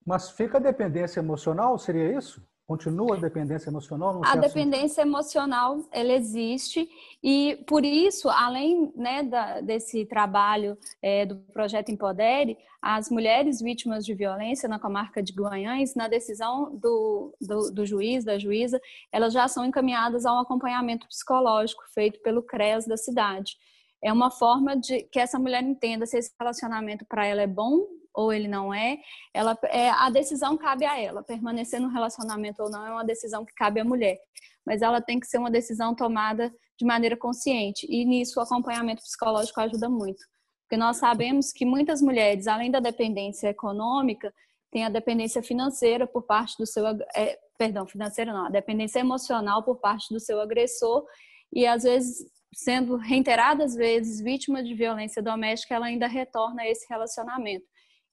Mas 0.07 0.31
fica 0.31 0.57
a 0.57 0.61
dependência 0.61 1.21
emocional, 1.21 1.79
seria 1.79 2.17
isso? 2.17 2.43
Continua 2.73 3.17
a 3.17 3.21
dependência 3.21 3.69
emocional? 3.69 4.21
a 4.25 4.37
dependência 4.37 4.89
sentido? 4.89 5.09
emocional, 5.09 5.81
ela 5.91 6.13
existe 6.13 6.89
e 7.23 7.63
por 7.67 7.85
isso, 7.85 8.31
além 8.31 8.91
né, 8.97 9.23
da, 9.23 9.61
desse 9.61 10.07
trabalho 10.07 10.79
é, 11.03 11.27
do 11.27 11.37
projeto 11.53 11.91
Empodere, 11.91 12.57
as 12.81 13.11
mulheres 13.11 13.61
vítimas 13.61 14.07
de 14.07 14.15
violência 14.15 14.69
na 14.69 14.79
comarca 14.79 15.23
de 15.23 15.35
Guanhães, 15.35 15.95
na 15.95 16.09
decisão 16.09 16.75
do, 16.75 17.35
do, 17.41 17.71
do 17.71 17.85
juiz, 17.85 18.25
da 18.25 18.39
juíza, 18.39 18.81
elas 19.13 19.35
já 19.35 19.47
são 19.49 19.67
encaminhadas 19.67 20.25
a 20.25 20.33
um 20.33 20.41
acompanhamento 20.41 21.07
psicológico 21.07 21.85
feito 21.95 22.21
pelo 22.21 22.43
CREAS 22.43 22.87
da 22.87 22.97
cidade. 22.97 23.57
É 24.03 24.13
uma 24.13 24.31
forma 24.31 24.77
de 24.77 25.05
que 25.05 25.21
essa 25.21 25.39
mulher 25.39 25.63
entenda 25.63 26.05
se 26.07 26.19
esse 26.19 26.33
relacionamento 26.39 27.05
para 27.07 27.25
ela 27.25 27.43
é 27.43 27.47
bom 27.47 27.87
ou 28.15 28.33
ele 28.33 28.49
não 28.49 28.75
é, 28.75 28.99
ela, 29.33 29.57
é, 29.65 29.89
a 29.91 30.11
decisão 30.11 30.57
cabe 30.57 30.85
a 30.85 30.99
ela. 31.01 31.23
Permanecer 31.23 31.81
no 31.81 31.89
relacionamento 31.89 32.63
ou 32.63 32.71
não 32.71 32.87
é 32.87 32.91
uma 32.91 33.05
decisão 33.05 33.45
que 33.45 33.55
cabe 33.55 33.81
à 33.81 33.85
mulher. 33.85 34.19
Mas 34.67 34.83
ela 34.83 35.01
tem 35.01 35.19
que 35.19 35.27
ser 35.27 35.39
uma 35.39 35.51
decisão 35.51 35.95
tomada 35.95 36.53
de 36.79 36.85
maneira 36.85 37.17
consciente. 37.17 37.87
E 37.89 38.05
nisso 38.05 38.39
o 38.39 38.43
acompanhamento 38.43 39.03
psicológico 39.03 39.61
ajuda 39.61 39.89
muito. 39.89 40.23
Porque 40.65 40.77
nós 40.77 40.97
sabemos 40.97 41.53
que 41.53 41.65
muitas 41.65 42.03
mulheres, 42.03 42.47
além 42.47 42.71
da 42.71 42.81
dependência 42.81 43.49
econômica, 43.49 44.33
têm 44.71 44.85
a 44.85 44.89
dependência 44.89 45.43
financeira 45.43 46.07
por 46.07 46.23
parte 46.23 46.57
do 46.59 46.67
seu. 46.67 46.85
É, 47.15 47.39
perdão, 47.59 47.87
financeira 47.87 48.33
não, 48.33 48.47
a 48.47 48.51
dependência 48.51 48.99
emocional 48.99 49.63
por 49.63 49.77
parte 49.77 50.13
do 50.13 50.19
seu 50.19 50.41
agressor. 50.41 51.05
E 51.53 51.67
às 51.67 51.83
vezes 51.83 52.27
sendo 52.55 52.97
reiteradas 52.97 53.75
vezes 53.75 54.21
vítima 54.21 54.63
de 54.63 54.75
violência 54.75 55.23
doméstica, 55.23 55.75
ela 55.75 55.87
ainda 55.87 56.07
retorna 56.07 56.63
a 56.63 56.69
esse 56.69 56.87
relacionamento. 56.89 57.65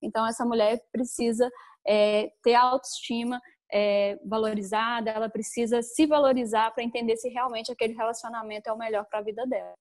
Então, 0.01 0.25
essa 0.25 0.46
mulher 0.46 0.79
precisa 0.91 1.50
é, 1.86 2.31
ter 2.43 2.55
autoestima 2.55 3.39
é, 3.72 4.17
valorizada, 4.25 5.12
ela 5.12 5.29
precisa 5.29 5.81
se 5.81 6.05
valorizar 6.05 6.72
para 6.72 6.84
entender 6.84 7.17
se 7.17 7.29
realmente 7.29 7.72
aquele 7.72 7.93
relacionamento 7.93 8.69
é 8.69 8.74
o 8.74 8.77
melhor 8.77 9.05
para 9.05 9.19
a 9.19 9.24
vida 9.24 9.46
dela. 9.46 9.74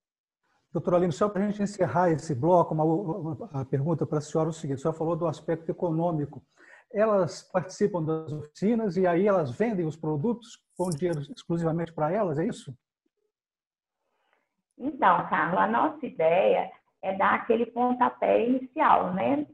Doutora 0.73 0.97
Aline, 0.97 1.13
só 1.13 1.29
para 1.29 1.45
a 1.45 1.47
gente 1.47 1.63
encerrar 1.63 2.11
esse 2.11 2.35
bloco, 2.35 2.75
uma, 2.75 2.85
uma, 2.85 3.65
pergunta 3.65 4.07
para 4.07 4.19
a 4.19 4.21
senhora 4.21 4.51
é 4.51 4.51
o 4.51 4.53
seguinte: 4.53 4.79
a 4.79 4.83
senhora 4.83 4.99
falou 4.99 5.17
do 5.17 5.27
aspecto 5.27 5.71
econômico. 5.71 6.43
Elas 6.93 7.43
participam 7.43 8.03
das 8.03 8.33
oficinas 8.33 8.97
e 8.97 9.07
aí 9.07 9.27
elas 9.27 9.51
vendem 9.51 9.87
os 9.87 9.97
produtos 9.97 10.59
com 10.77 10.91
dinheiro 10.91 11.21
exclusivamente 11.35 11.93
para 11.93 12.13
elas, 12.13 12.39
é 12.39 12.47
isso? 12.47 12.75
Então, 14.79 15.27
Carlos, 15.29 15.59
a 15.59 15.67
nossa 15.67 16.07
ideia 16.07 16.71
é 17.03 17.13
dar 17.15 17.35
aquele 17.35 17.67
pontapé 17.67 18.47
inicial, 18.47 19.13
né? 19.15 19.47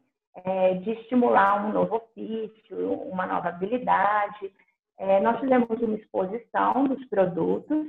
é, 0.42 0.74
de 0.74 0.90
estimular 0.90 1.64
um 1.64 1.72
novo 1.72 1.96
ofício, 1.96 2.92
uma 2.92 3.26
nova 3.26 3.48
habilidade. 3.48 4.52
É, 4.98 5.20
nós 5.20 5.38
fizemos 5.40 5.68
uma 5.80 5.96
exposição 5.96 6.86
dos 6.86 7.04
produtos 7.06 7.86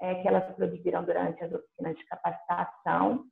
é, 0.00 0.14
que 0.16 0.28
elas 0.28 0.44
produziram 0.54 1.02
durante 1.04 1.42
as 1.42 1.52
oficinas 1.52 1.96
de 1.96 2.04
capacitação 2.06 3.24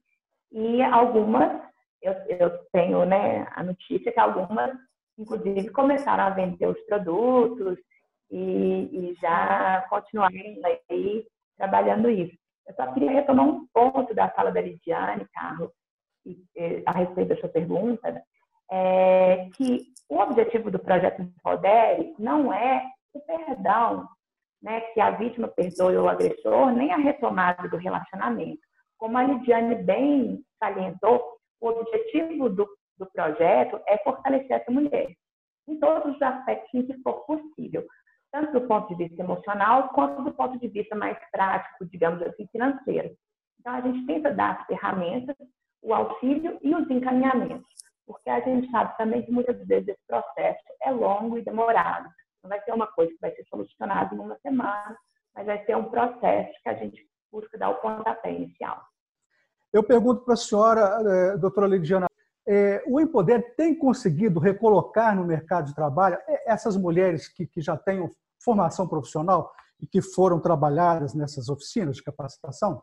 e 0.52 0.82
algumas, 0.82 1.60
eu, 2.02 2.12
eu 2.28 2.50
tenho 2.72 3.04
né, 3.04 3.46
a 3.54 3.62
notícia 3.62 4.12
que 4.12 4.20
algumas, 4.20 4.72
inclusive, 5.18 5.70
começaram 5.70 6.24
a 6.24 6.30
vender 6.30 6.66
os 6.66 6.80
produtos 6.86 7.78
e, 8.30 8.38
e 8.92 9.16
já 9.20 9.86
continuaram 9.88 10.36
aí 10.90 11.26
trabalhando 11.56 12.10
isso. 12.10 12.36
Eu 12.66 12.74
só 12.74 12.92
queria 12.92 13.10
retomar 13.10 13.46
um 13.46 13.66
ponto 13.72 14.14
da 14.14 14.28
fala 14.30 14.50
da 14.50 14.60
Lidiane, 14.60 15.26
Carlos, 15.32 15.70
a 16.84 16.92
respeito 16.92 17.28
da 17.28 17.36
sua 17.36 17.48
pergunta, 17.48 18.22
é, 18.70 19.48
que 19.54 19.86
o 20.08 20.18
objetivo 20.18 20.70
do 20.70 20.78
projeto 20.78 21.22
Empodere 21.22 22.14
não 22.18 22.52
é 22.52 22.82
o 23.12 23.20
perdão, 23.20 24.08
né, 24.60 24.80
que 24.92 25.00
a 25.00 25.10
vítima 25.10 25.46
perdoe 25.48 25.96
o 25.96 26.08
agressor, 26.08 26.72
nem 26.72 26.92
a 26.92 26.96
retomada 26.96 27.68
do 27.68 27.76
relacionamento. 27.76 28.60
Como 28.98 29.16
a 29.16 29.22
Lidiane 29.22 29.76
bem 29.76 30.42
salientou, 30.58 31.36
o 31.60 31.68
objetivo 31.68 32.48
do, 32.48 32.68
do 32.98 33.06
projeto 33.12 33.80
é 33.86 33.98
fortalecer 33.98 34.52
essa 34.52 34.70
mulher 34.70 35.14
em 35.68 35.78
todos 35.78 36.14
os 36.14 36.22
aspectos 36.22 36.72
em 36.74 36.86
que 36.86 37.02
for 37.02 37.24
possível, 37.26 37.84
tanto 38.32 38.52
do 38.52 38.66
ponto 38.66 38.88
de 38.88 38.94
vista 38.96 39.22
emocional 39.22 39.88
quanto 39.90 40.22
do 40.22 40.32
ponto 40.32 40.58
de 40.58 40.68
vista 40.68 40.94
mais 40.94 41.18
prático, 41.30 41.86
digamos 41.86 42.22
assim, 42.22 42.46
financeiro. 42.48 43.16
Então, 43.60 43.74
a 43.74 43.80
gente 43.80 44.06
tenta 44.06 44.32
dar 44.32 44.60
as 44.60 44.66
ferramentas, 44.66 45.36
o 45.82 45.94
auxílio 45.94 46.58
e 46.62 46.74
os 46.74 46.88
encaminhamentos 46.90 47.66
porque 48.06 48.30
a 48.30 48.40
gente 48.40 48.70
sabe 48.70 48.96
também 48.96 49.22
que 49.22 49.32
muitas 49.32 49.58
vezes 49.66 49.88
esse 49.88 50.06
processo 50.06 50.62
é 50.82 50.90
longo 50.90 51.36
e 51.36 51.44
demorado. 51.44 52.08
Não 52.42 52.48
vai 52.48 52.62
ser 52.62 52.72
uma 52.72 52.86
coisa 52.86 53.12
que 53.12 53.20
vai 53.20 53.34
ser 53.34 53.44
solucionada 53.46 54.14
em 54.14 54.18
uma 54.18 54.38
semana, 54.38 54.96
mas 55.34 55.46
vai 55.46 55.64
ser 55.66 55.76
um 55.76 55.90
processo 55.90 56.52
que 56.62 56.68
a 56.68 56.74
gente 56.74 57.04
busca 57.32 57.58
dar 57.58 57.70
o 57.70 57.80
pontapé 57.80 58.32
inicial. 58.32 58.80
Eu 59.72 59.82
pergunto 59.82 60.24
para 60.24 60.34
a 60.34 60.36
senhora, 60.36 61.02
eh, 61.04 61.36
doutora 61.36 61.66
Lidiana, 61.66 62.06
é, 62.46 62.82
o 62.86 63.00
Empoder 63.00 63.54
tem 63.56 63.74
conseguido 63.74 64.38
recolocar 64.38 65.16
no 65.16 65.24
mercado 65.24 65.66
de 65.66 65.74
trabalho 65.74 66.16
essas 66.46 66.76
mulheres 66.76 67.28
que, 67.28 67.46
que 67.46 67.60
já 67.60 67.76
têm 67.76 68.08
formação 68.38 68.86
profissional 68.86 69.52
e 69.80 69.86
que 69.86 70.00
foram 70.00 70.40
trabalhadas 70.40 71.14
nessas 71.14 71.48
oficinas 71.48 71.96
de 71.96 72.02
capacitação? 72.02 72.82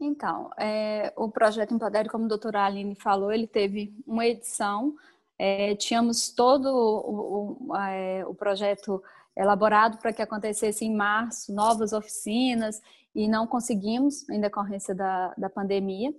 Então, 0.00 0.50
é, 0.58 1.12
o 1.16 1.30
projeto 1.30 1.74
Empodere, 1.74 2.08
como 2.08 2.24
a 2.24 2.28
doutora 2.28 2.64
Aline 2.64 2.94
falou, 2.94 3.30
ele 3.30 3.46
teve 3.46 3.94
uma 4.06 4.26
edição, 4.26 4.94
é, 5.38 5.74
tínhamos 5.76 6.30
todo 6.30 6.66
o, 6.66 7.68
o, 7.68 7.76
é, 7.76 8.24
o 8.26 8.34
projeto 8.34 9.02
elaborado 9.36 9.98
para 9.98 10.12
que 10.12 10.22
acontecesse 10.22 10.84
em 10.84 10.94
março, 10.94 11.54
novas 11.54 11.92
oficinas, 11.92 12.80
e 13.14 13.28
não 13.28 13.46
conseguimos, 13.46 14.28
em 14.28 14.40
decorrência 14.40 14.94
da, 14.94 15.34
da 15.36 15.50
pandemia. 15.50 16.14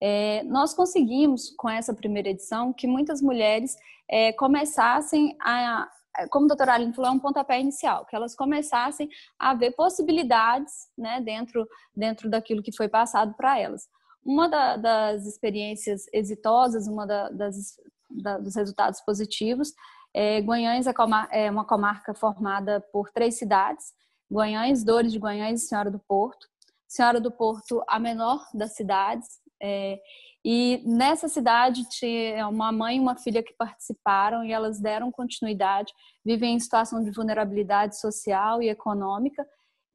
É, 0.00 0.42
nós 0.44 0.74
conseguimos, 0.74 1.50
com 1.56 1.68
essa 1.68 1.94
primeira 1.94 2.28
edição, 2.28 2.72
que 2.72 2.86
muitas 2.86 3.20
mulheres 3.22 3.76
é, 4.08 4.32
começassem 4.32 5.36
a, 5.40 5.88
como 6.30 6.44
a 6.44 6.48
doutora 6.48 6.74
Aline 6.74 6.92
falou, 6.92 7.10
é 7.10 7.14
um 7.14 7.18
pontapé 7.18 7.60
inicial, 7.60 8.06
que 8.06 8.14
elas 8.14 8.34
começassem 8.34 9.08
a 9.38 9.54
ver 9.54 9.72
possibilidades 9.72 10.88
né, 10.96 11.20
dentro, 11.20 11.66
dentro 11.94 12.30
daquilo 12.30 12.62
que 12.62 12.74
foi 12.74 12.88
passado 12.88 13.34
para 13.34 13.58
elas. 13.58 13.88
Uma 14.24 14.48
da, 14.48 14.76
das 14.76 15.26
experiências 15.26 16.06
exitosas, 16.12 16.86
uma 16.86 17.06
da, 17.06 17.28
das, 17.30 17.76
da, 18.10 18.38
dos 18.38 18.54
resultados 18.54 19.00
positivos, 19.00 19.72
é, 20.14 20.38
Guanhães 20.40 20.86
é, 20.86 20.94
é 21.32 21.50
uma 21.50 21.64
comarca 21.64 22.14
formada 22.14 22.80
por 22.92 23.10
três 23.10 23.36
cidades, 23.36 23.92
Guanhães, 24.32 24.84
Dores 24.84 25.12
de 25.12 25.18
Guanhães 25.18 25.62
e 25.62 25.66
Senhora 25.66 25.90
do 25.90 25.98
Porto. 25.98 26.46
Senhora 26.86 27.20
do 27.20 27.30
Porto, 27.30 27.82
a 27.88 27.98
menor 27.98 28.46
das 28.54 28.76
cidades, 28.76 29.40
é, 29.66 29.98
e 30.44 30.82
nessa 30.84 31.26
cidade 31.26 31.88
tinha 31.88 32.46
uma 32.48 32.70
mãe 32.70 32.98
e 32.98 33.00
uma 33.00 33.16
filha 33.16 33.42
que 33.42 33.54
participaram 33.54 34.44
e 34.44 34.52
elas 34.52 34.78
deram 34.78 35.10
continuidade, 35.10 35.90
vivem 36.22 36.54
em 36.54 36.60
situação 36.60 37.02
de 37.02 37.10
vulnerabilidade 37.10 37.98
social 37.98 38.62
e 38.62 38.68
econômica, 38.68 39.46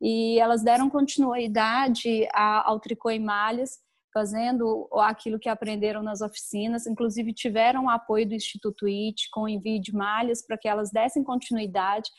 e 0.01 0.39
elas 0.39 0.63
deram 0.63 0.89
continuidade 0.89 2.27
ao 2.33 2.79
tricô 2.79 3.11
e 3.11 3.19
malhas, 3.19 3.77
fazendo 4.11 4.89
aquilo 4.93 5.38
que 5.38 5.47
aprenderam 5.47 6.01
nas 6.01 6.21
oficinas, 6.21 6.88
inclusive 6.88 7.31
tiveram 7.31 7.88
apoio 7.88 8.27
do 8.27 8.33
Instituto 8.33 8.88
IT 8.88 9.29
com 9.31 9.47
envio 9.47 9.79
de 9.79 9.93
malhas 9.93 10.43
para 10.43 10.57
que 10.57 10.67
elas 10.67 10.89
dessem 10.89 11.23
continuidade 11.23 12.09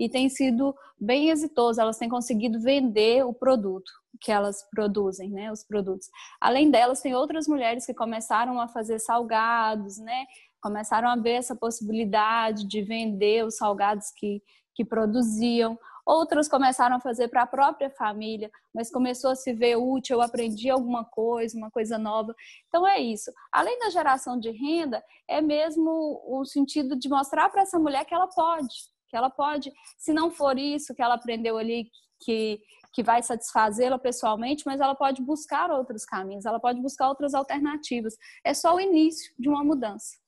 e 0.00 0.08
tem 0.08 0.30
sido 0.30 0.74
bem 0.98 1.28
exitoso, 1.28 1.78
elas 1.78 1.98
têm 1.98 2.08
conseguido 2.08 2.58
vender 2.58 3.22
o 3.22 3.34
produto 3.34 3.92
que 4.18 4.32
elas 4.32 4.66
produzem, 4.70 5.30
né, 5.30 5.52
os 5.52 5.62
produtos. 5.62 6.08
Além 6.40 6.70
delas, 6.70 7.02
tem 7.02 7.14
outras 7.14 7.46
mulheres 7.46 7.84
que 7.84 7.92
começaram 7.92 8.58
a 8.58 8.66
fazer 8.66 8.98
salgados, 8.98 9.98
né, 9.98 10.24
começaram 10.62 11.08
a 11.08 11.16
ver 11.16 11.32
essa 11.32 11.54
possibilidade 11.54 12.66
de 12.66 12.82
vender 12.82 13.44
os 13.44 13.56
salgados 13.58 14.06
que, 14.16 14.42
que 14.74 14.86
produziam. 14.86 15.78
outras 16.06 16.48
começaram 16.48 16.96
a 16.96 17.00
fazer 17.00 17.28
para 17.28 17.42
a 17.42 17.46
própria 17.46 17.90
família, 17.90 18.50
mas 18.74 18.90
começou 18.90 19.30
a 19.30 19.36
se 19.36 19.52
ver 19.52 19.76
útil, 19.76 20.16
eu 20.16 20.22
aprendi 20.22 20.70
alguma 20.70 21.04
coisa, 21.04 21.56
uma 21.56 21.70
coisa 21.70 21.98
nova. 21.98 22.34
Então 22.68 22.86
é 22.88 22.98
isso. 22.98 23.30
Além 23.52 23.78
da 23.78 23.90
geração 23.90 24.38
de 24.40 24.50
renda, 24.50 25.04
é 25.28 25.42
mesmo 25.42 26.22
o 26.26 26.44
sentido 26.44 26.98
de 26.98 27.08
mostrar 27.08 27.50
para 27.50 27.62
essa 27.62 27.78
mulher 27.78 28.04
que 28.06 28.14
ela 28.14 28.28
pode, 28.28 28.74
que 29.10 29.16
ela 29.16 29.28
pode, 29.28 29.72
se 29.98 30.12
não 30.12 30.30
for 30.30 30.58
isso 30.58 30.94
que 30.94 31.02
ela 31.02 31.14
aprendeu 31.14 31.58
ali, 31.58 31.90
que 32.22 32.60
que 32.92 33.02
vai 33.02 33.22
satisfazê-la 33.22 33.98
pessoalmente, 33.98 34.64
mas 34.66 34.80
ela 34.80 34.94
pode 34.94 35.22
buscar 35.22 35.70
outros 35.70 36.04
caminhos, 36.04 36.44
ela 36.44 36.58
pode 36.58 36.80
buscar 36.80 37.08
outras 37.08 37.34
alternativas. 37.34 38.16
É 38.44 38.52
só 38.52 38.74
o 38.74 38.80
início 38.80 39.32
de 39.38 39.48
uma 39.48 39.62
mudança. 39.62 40.18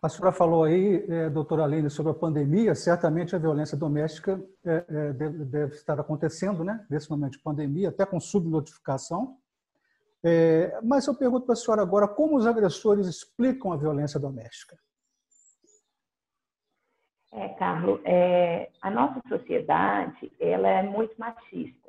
A 0.00 0.08
senhora 0.08 0.30
falou 0.30 0.62
aí, 0.62 1.04
é, 1.08 1.30
doutora 1.30 1.64
Aline, 1.64 1.90
sobre 1.90 2.12
a 2.12 2.14
pandemia. 2.14 2.74
Certamente 2.74 3.34
a 3.34 3.38
violência 3.38 3.76
doméstica 3.76 4.40
é, 4.64 4.84
é, 4.88 5.12
deve, 5.12 5.44
deve, 5.44 5.74
estar 5.74 5.98
acontecendo, 5.98 6.62
né? 6.62 6.86
Nesse 6.88 7.10
momento 7.10 7.32
de 7.32 7.40
pandemia, 7.40 7.88
até 7.88 8.06
com 8.06 8.20
subnotificação. 8.20 9.36
É, 10.22 10.78
mas 10.82 11.06
eu 11.06 11.14
pergunto 11.14 11.46
para 11.46 11.54
a 11.54 11.56
senhora 11.56 11.82
agora, 11.82 12.06
como 12.06 12.36
os 12.36 12.46
agressores 12.46 13.06
explicam 13.06 13.72
a 13.72 13.76
violência 13.76 14.20
doméstica? 14.20 14.76
É, 17.36 17.48
Carlos, 17.50 18.00
é, 18.06 18.70
a 18.80 18.90
nossa 18.90 19.20
sociedade 19.28 20.32
ela 20.40 20.68
é 20.68 20.82
muito 20.82 21.14
machista. 21.18 21.88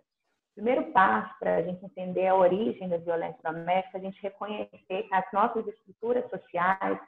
O 0.52 0.56
primeiro 0.56 0.92
passo 0.92 1.34
para 1.40 1.56
a 1.56 1.62
gente 1.62 1.86
entender 1.86 2.28
a 2.28 2.36
origem 2.36 2.90
da 2.90 2.98
violência 2.98 3.40
doméstica, 3.42 3.98
a 3.98 4.02
gente 4.02 4.22
reconhecer 4.22 5.04
que 5.04 5.14
as 5.14 5.26
nossas 5.32 5.66
estruturas 5.66 6.30
sociais 6.30 7.00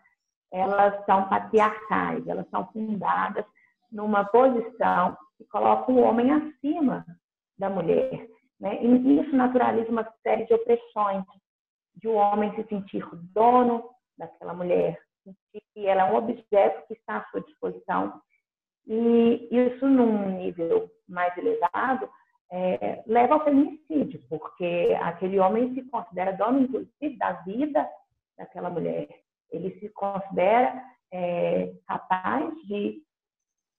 elas 0.52 1.06
são 1.06 1.28
patriarcais, 1.28 2.26
elas 2.28 2.50
são 2.50 2.66
fundadas 2.72 3.46
numa 3.92 4.24
posição 4.24 5.18
que 5.38 5.44
coloca 5.46 5.92
o 5.92 6.00
homem 6.00 6.32
acima 6.32 7.06
da 7.58 7.70
mulher. 7.70 8.26
Né? 8.58 8.82
E 8.82 9.20
isso 9.20 9.36
naturaliza 9.36 9.92
uma 9.92 10.08
série 10.24 10.46
de 10.46 10.54
opressões, 10.54 11.26
de 11.96 12.08
o 12.08 12.14
um 12.14 12.16
homem 12.16 12.56
se 12.56 12.64
sentir 12.70 13.06
dono 13.34 13.90
daquela 14.18 14.54
mulher, 14.54 14.98
sentir 15.26 15.62
que 15.74 15.86
ela 15.86 16.08
é 16.08 16.12
um 16.12 16.16
objeto 16.16 16.88
que 16.88 16.94
está 16.94 17.18
à 17.18 17.26
sua 17.26 17.42
disposição. 17.42 18.22
E 18.90 19.48
isso, 19.52 19.88
num 19.88 20.38
nível 20.38 20.90
mais 21.08 21.38
elevado, 21.38 22.10
é, 22.52 23.04
leva 23.06 23.36
ao 23.36 23.44
feminicídio, 23.44 24.20
porque 24.28 24.98
aquele 25.02 25.40
homem 25.40 25.74
se 25.76 25.84
considera 25.90 26.34
dono, 26.34 26.62
inclusive, 26.62 27.18
da 27.18 27.34
vida 27.44 27.88
daquela 28.38 28.70
mulher 28.70 29.08
ele 29.52 29.80
se 29.80 29.90
considera 29.90 30.84
é, 31.12 31.74
capaz 31.88 32.54
de 32.68 33.02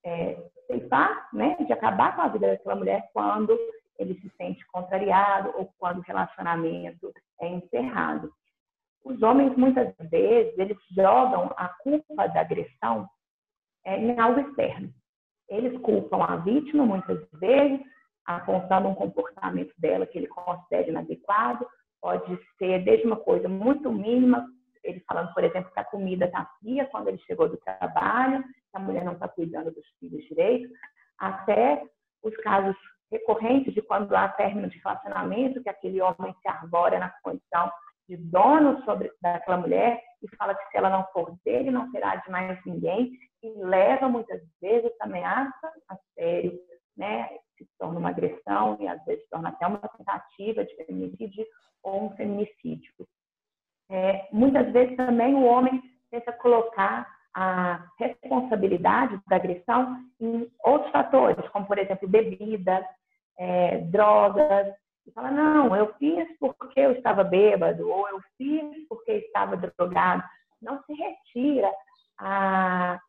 é, 0.04 0.50
ceifar, 0.66 1.28
né, 1.32 1.56
de 1.56 1.72
acabar 1.72 2.16
com 2.16 2.22
a 2.22 2.28
vida 2.28 2.48
daquela 2.48 2.74
mulher 2.74 3.08
quando 3.12 3.56
ele 3.98 4.14
se 4.20 4.30
sente 4.36 4.64
contrariado 4.68 5.52
ou 5.56 5.70
quando 5.78 5.98
o 5.98 6.02
relacionamento 6.02 7.12
é 7.40 7.48
encerrado. 7.48 8.32
Os 9.04 9.22
homens, 9.22 9.56
muitas 9.56 9.94
vezes, 10.10 10.58
eles 10.58 10.76
jogam 10.90 11.52
a 11.56 11.68
culpa 11.68 12.26
da 12.28 12.40
agressão 12.40 13.08
é, 13.84 13.96
em 13.96 14.18
algo 14.18 14.40
externo. 14.40 14.92
Eles 15.50 15.78
culpam 15.82 16.22
a 16.22 16.36
vítima, 16.36 16.86
muitas 16.86 17.20
vezes, 17.32 17.80
apontando 18.24 18.88
um 18.88 18.94
comportamento 18.94 19.74
dela 19.78 20.06
que 20.06 20.18
ele 20.18 20.28
considera 20.28 20.88
inadequado. 20.88 21.66
Pode 22.00 22.38
ser 22.56 22.82
desde 22.84 23.06
uma 23.06 23.16
coisa 23.16 23.48
muito 23.48 23.92
mínima, 23.92 24.48
ele 24.82 25.00
falando, 25.00 25.34
por 25.34 25.44
exemplo, 25.44 25.70
que 25.72 25.80
a 25.80 25.84
comida 25.84 26.26
está 26.26 26.48
fria 26.60 26.86
quando 26.86 27.08
ele 27.08 27.18
chegou 27.18 27.48
do 27.48 27.58
trabalho, 27.58 28.42
que 28.42 28.76
a 28.76 28.78
mulher 28.78 29.04
não 29.04 29.12
está 29.12 29.28
cuidando 29.28 29.70
dos 29.70 29.86
filhos 29.98 30.24
direito, 30.24 30.72
até 31.18 31.82
os 32.22 32.34
casos 32.38 32.76
recorrentes 33.10 33.74
de 33.74 33.82
quando 33.82 34.14
há 34.14 34.28
término 34.28 34.68
de 34.68 34.78
relacionamento, 34.78 35.62
que 35.62 35.68
aquele 35.68 36.00
homem 36.00 36.34
se 36.40 36.48
arbora 36.48 36.98
na 36.98 37.10
condição 37.22 37.70
de 38.08 38.16
dono 38.16 38.82
sobre 38.84 39.10
daquela 39.20 39.58
mulher 39.58 40.00
e 40.22 40.36
fala 40.36 40.54
que 40.54 40.70
se 40.70 40.76
ela 40.76 40.90
não 40.90 41.04
for 41.12 41.34
dele, 41.44 41.70
não 41.70 41.90
será 41.90 42.16
de 42.16 42.30
mais 42.30 42.58
ninguém, 42.64 43.12
e 43.42 43.50
leva 43.64 44.08
muitas 44.08 44.40
vezes 44.60 44.90
essa 44.92 45.04
ameaça 45.04 45.72
a 45.88 45.96
sério, 46.14 46.58
né? 46.96 47.28
Se 47.56 47.66
torna 47.78 47.98
uma 47.98 48.10
agressão 48.10 48.76
e 48.80 48.88
às 48.88 49.04
vezes 49.04 49.22
se 49.24 49.30
torna 49.30 49.50
até 49.50 49.66
uma 49.66 49.78
tentativa 49.78 50.64
de 50.64 50.74
feminicídio 50.76 51.46
ou 51.82 52.04
um 52.04 52.16
feminicídio. 52.16 52.92
É, 53.90 54.28
muitas 54.32 54.70
vezes 54.72 54.96
também 54.96 55.34
o 55.34 55.44
homem 55.44 55.82
tenta 56.10 56.32
colocar 56.32 57.06
a 57.34 57.86
responsabilidade 57.98 59.20
da 59.28 59.36
agressão 59.36 60.04
em 60.20 60.50
outros 60.64 60.90
fatores, 60.90 61.48
como, 61.50 61.66
por 61.66 61.78
exemplo, 61.78 62.08
bebidas, 62.08 62.84
é, 63.38 63.78
drogas, 63.78 64.74
e 65.06 65.12
fala, 65.12 65.30
não, 65.30 65.74
eu 65.74 65.94
fiz 65.94 66.28
porque 66.38 66.80
eu 66.80 66.92
estava 66.92 67.24
bêbado, 67.24 67.88
ou 67.88 68.08
eu 68.08 68.20
fiz 68.36 68.86
porque 68.88 69.12
estava 69.12 69.56
drogado. 69.56 70.22
Não 70.60 70.82
se 70.84 70.92
retira 70.92 71.72
a, 72.18 73.00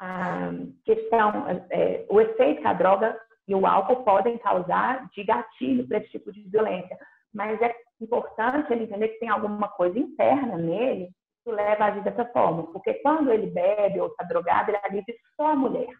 a 0.00 0.50
questão, 0.84 1.46
é, 1.70 2.04
o 2.08 2.20
efeito 2.20 2.62
que 2.62 2.66
a 2.66 2.72
droga 2.72 3.20
e 3.46 3.54
o 3.54 3.66
álcool 3.66 4.02
podem 4.02 4.38
causar 4.38 5.08
de 5.10 5.22
gatilho 5.22 5.86
para 5.86 5.98
esse 5.98 6.10
tipo 6.10 6.32
de 6.32 6.48
violência 6.48 6.96
mas 7.32 7.60
é 7.62 7.74
importante 8.00 8.72
ele 8.72 8.84
entender 8.84 9.08
que 9.08 9.20
tem 9.20 9.28
alguma 9.28 9.68
coisa 9.68 9.98
interna 9.98 10.56
nele 10.56 11.10
que 11.44 11.50
leva 11.50 11.84
a 11.84 11.86
agir 11.88 12.02
dessa 12.02 12.24
forma. 12.26 12.66
Porque 12.72 12.94
quando 12.94 13.32
ele 13.32 13.46
bebe 13.46 14.00
ou 14.00 14.08
está 14.08 14.24
drogado, 14.24 14.70
ele 14.70 14.78
agride 14.78 15.16
só 15.36 15.48
a 15.48 15.56
mulher. 15.56 15.94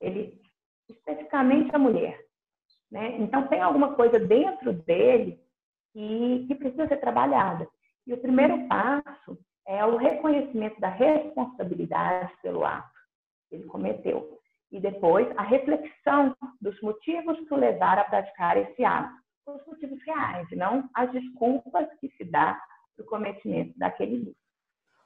Ele, 0.00 0.40
especificamente 0.88 1.74
a 1.74 1.78
mulher. 1.78 2.18
Né? 2.90 3.16
Então, 3.18 3.46
tem 3.46 3.60
alguma 3.60 3.94
coisa 3.94 4.18
dentro 4.18 4.72
dele 4.72 5.40
que, 5.92 6.46
que 6.48 6.54
precisa 6.54 6.88
ser 6.88 6.96
trabalhada. 6.96 7.68
E 8.06 8.14
o 8.14 8.20
primeiro 8.20 8.66
passo 8.66 9.38
é 9.70 9.86
o 9.86 9.96
reconhecimento 9.96 10.80
da 10.80 10.88
responsabilidade 10.88 12.32
pelo 12.42 12.64
ato 12.64 12.90
que 13.48 13.54
ele 13.54 13.66
cometeu. 13.66 14.36
E 14.72 14.80
depois, 14.80 15.28
a 15.36 15.42
reflexão 15.42 16.36
dos 16.60 16.80
motivos 16.80 17.38
que 17.38 17.54
o 17.54 17.56
levaram 17.56 18.02
a 18.02 18.04
praticar 18.04 18.56
esse 18.56 18.84
ato 18.84 19.20
os 19.46 19.66
motivos 19.66 19.98
reais, 20.04 20.46
não 20.52 20.88
as 20.94 21.10
desculpas 21.10 21.88
que 22.00 22.08
se 22.16 22.24
dá 22.24 22.60
para 22.96 23.04
o 23.04 23.08
cometimento 23.08 23.76
daquele 23.76 24.16
livro. 24.16 24.36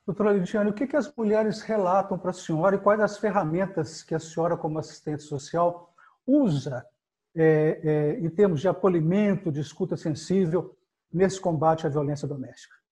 Doutora 0.07 0.33
Lidiane, 0.33 0.69
o 0.69 0.75
que, 0.75 0.87
que 0.87 0.97
as 0.97 1.15
mulheres 1.15 1.63
relatam 1.63 2.19
para 2.19 2.31
a 2.31 2.35
senhora 2.35 2.77
e 2.77 2.79
quais 2.79 3.01
as 3.01 3.17
ferramentas 3.17 4.03
que 4.03 4.15
a 4.15 4.19
senhora, 4.19 4.55
como 4.55 4.79
assistente 4.79 5.23
social, 5.23 5.95
usa 6.27 6.87
é, 7.35 7.81
é, 7.83 8.21
em 8.21 8.29
termos 8.29 8.61
de 8.61 8.69
acolhimento, 8.69 9.51
de 9.51 9.61
escuta 9.61 9.97
sensível 9.97 10.77
nesse 11.11 11.41
combate 11.41 11.87
à 11.87 11.91
violência 11.91 12.29
doméstica? 12.29 12.84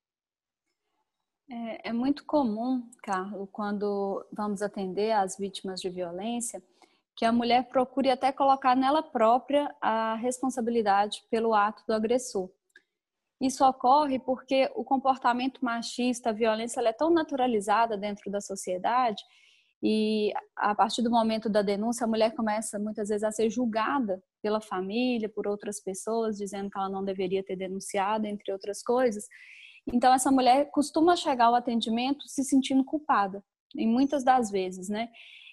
É, 1.53 1.91
é 1.91 1.93
muito 1.93 2.25
comum, 2.25 2.89
Carlos, 3.03 3.47
quando 3.53 4.27
vamos 4.33 4.63
atender 4.63 5.13
as 5.13 5.37
vítimas 5.37 5.83
de 5.83 5.91
violência, 5.91 6.63
que 7.15 7.27
a 7.27 7.33
mulher 7.33 7.69
procure 7.69 8.11
até 8.11 8.33
colocar 8.33 8.75
nela 8.75 9.03
própria 9.03 9.71
a 9.79 10.15
responsabilidade 10.15 11.23
pelo 11.31 11.53
ato 11.53 11.85
do 11.87 11.93
agressor. 11.93 12.49
Isso 13.39 13.67
ocorre 13.67 14.19
porque 14.19 14.71
o 14.75 14.83
comportamento 14.83 15.63
machista, 15.63 16.31
a 16.31 16.33
violência, 16.33 16.81
é 16.81 16.93
tão 16.93 17.11
naturalizada 17.11 17.99
dentro 17.99 18.31
da 18.31 18.41
sociedade 18.41 19.23
e 19.83 20.33
a 20.57 20.75
partir 20.75 21.03
do 21.03 21.11
momento 21.11 21.51
da 21.51 21.61
denúncia, 21.61 22.05
a 22.05 22.09
mulher 22.09 22.35
começa 22.35 22.79
muitas 22.79 23.11
vezes 23.11 23.25
a 23.25 23.33
ser 23.33 23.51
julgada 23.51 24.23
pela 24.41 24.61
família, 24.61 25.29
por 25.29 25.47
outras 25.47 25.81
pessoas, 25.81 26.39
dizendo 26.39 26.71
que 26.71 26.79
ela 26.79 26.89
não 26.89 27.05
deveria 27.05 27.45
ter 27.45 27.57
denunciado, 27.57 28.27
entre 28.27 28.53
outras 28.53 28.83
coisas. 28.83 29.27
Então, 29.87 30.13
essa 30.13 30.31
mulher 30.31 30.71
costuma 30.71 31.17
chegar 31.17 31.47
ao 31.47 31.55
atendimento 31.55 32.29
se 32.29 32.45
sentindo 32.45 32.85
culpada, 32.85 33.43
em 33.77 33.89
muitas 33.89 34.23
das 34.23 34.51
vezes, 34.51 34.89
né? 34.89 35.09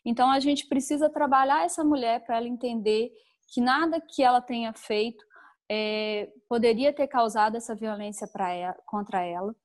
Então 0.06 0.30
a 0.32 0.40
gente 0.40 0.68
precisa 0.68 1.10
trabalhar 1.10 1.66
essa 1.66 1.84
mulher 1.84 2.24
para 2.26 2.38
ela 2.38 2.48
entender 2.48 3.12
que 3.54 3.62
nada 3.62 4.00
que 4.02 4.24
ela 4.24 4.42
tenha 4.42 4.74
feito 4.74 5.24
é, 5.70 6.32
poderia 6.48 6.94
ter 6.94 7.08
causado 7.08 7.56
essa 7.58 7.76
violência 7.76 8.28
ela, 8.36 8.76
contra 8.86 9.24
ela. 9.24 9.56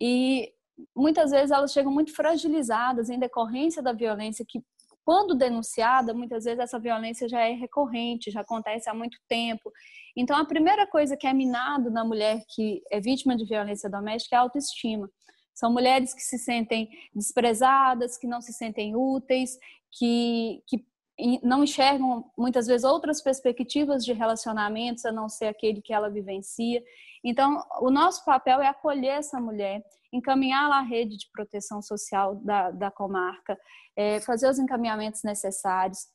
E 0.00 0.52
muitas 0.94 1.30
vezes 1.30 1.50
elas 1.50 1.72
chegam 1.72 1.92
muito 1.92 2.14
fragilizadas 2.14 3.08
em 3.08 3.18
decorrência 3.18 3.82
da 3.82 3.92
violência 3.92 4.44
que 4.46 4.60
quando 5.06 5.36
denunciada, 5.36 6.12
muitas 6.12 6.42
vezes 6.42 6.58
essa 6.58 6.80
violência 6.80 7.28
já 7.28 7.40
é 7.40 7.52
recorrente, 7.52 8.32
já 8.32 8.40
acontece 8.40 8.90
há 8.90 8.94
muito 8.94 9.16
tempo. 9.28 9.70
Então, 10.16 10.36
a 10.36 10.44
primeira 10.44 10.84
coisa 10.84 11.16
que 11.16 11.28
é 11.28 11.32
minado 11.32 11.92
na 11.92 12.04
mulher 12.04 12.42
que 12.48 12.82
é 12.90 12.98
vítima 13.00 13.36
de 13.36 13.44
violência 13.44 13.88
doméstica 13.88 14.34
é 14.34 14.38
a 14.38 14.42
autoestima. 14.42 15.08
São 15.54 15.72
mulheres 15.72 16.12
que 16.12 16.20
se 16.20 16.38
sentem 16.38 16.88
desprezadas, 17.14 18.18
que 18.18 18.26
não 18.26 18.40
se 18.40 18.52
sentem 18.52 18.96
úteis, 18.96 19.56
que, 19.92 20.60
que 20.66 20.84
não 21.42 21.64
enxergam 21.64 22.30
muitas 22.36 22.66
vezes 22.66 22.84
outras 22.84 23.22
perspectivas 23.22 24.04
de 24.04 24.12
relacionamentos 24.12 25.04
a 25.06 25.12
não 25.12 25.28
ser 25.28 25.46
aquele 25.46 25.80
que 25.80 25.92
ela 25.92 26.10
vivencia. 26.10 26.82
Então, 27.24 27.64
o 27.80 27.90
nosso 27.90 28.24
papel 28.24 28.60
é 28.60 28.66
acolher 28.66 29.18
essa 29.18 29.40
mulher, 29.40 29.82
encaminhá-la 30.12 30.78
à 30.78 30.82
rede 30.82 31.16
de 31.16 31.30
proteção 31.32 31.80
social 31.80 32.36
da, 32.36 32.70
da 32.70 32.90
comarca, 32.90 33.58
é, 33.96 34.20
fazer 34.20 34.48
os 34.48 34.58
encaminhamentos 34.58 35.22
necessários. 35.22 36.06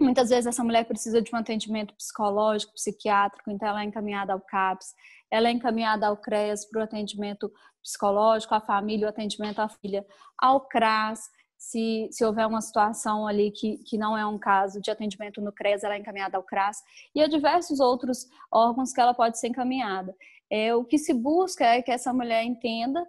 Muitas 0.00 0.30
vezes 0.30 0.46
essa 0.46 0.64
mulher 0.64 0.84
precisa 0.84 1.20
de 1.20 1.34
um 1.34 1.38
atendimento 1.38 1.94
psicológico, 1.94 2.72
psiquiátrico, 2.74 3.50
então 3.50 3.68
ela 3.68 3.82
é 3.82 3.84
encaminhada 3.84 4.32
ao 4.32 4.40
CAPS, 4.40 4.94
ela 5.30 5.48
é 5.48 5.50
encaminhada 5.50 6.06
ao 6.06 6.16
CREAS 6.16 6.64
para 6.64 6.80
o 6.80 6.84
atendimento 6.84 7.52
psicológico, 7.82 8.54
à 8.54 8.60
família, 8.60 9.06
o 9.06 9.10
atendimento 9.10 9.58
à 9.60 9.68
filha, 9.68 10.06
ao 10.38 10.60
CRAS, 10.60 11.28
se, 11.62 12.08
se 12.10 12.24
houver 12.24 12.44
uma 12.44 12.60
situação 12.60 13.24
ali 13.24 13.52
que, 13.52 13.78
que 13.84 13.96
não 13.96 14.18
é 14.18 14.26
um 14.26 14.36
caso 14.36 14.80
de 14.80 14.90
atendimento 14.90 15.40
no 15.40 15.52
CRES, 15.52 15.84
ela 15.84 15.94
é 15.94 15.98
encaminhada 15.98 16.36
ao 16.36 16.42
CRAS, 16.42 16.82
e 17.14 17.22
a 17.22 17.28
diversos 17.28 17.78
outros 17.78 18.26
órgãos 18.50 18.92
que 18.92 19.00
ela 19.00 19.14
pode 19.14 19.38
ser 19.38 19.46
encaminhada. 19.46 20.12
É, 20.50 20.74
o 20.74 20.84
que 20.84 20.98
se 20.98 21.14
busca 21.14 21.64
é 21.64 21.80
que 21.80 21.92
essa 21.92 22.12
mulher 22.12 22.42
entenda 22.42 23.06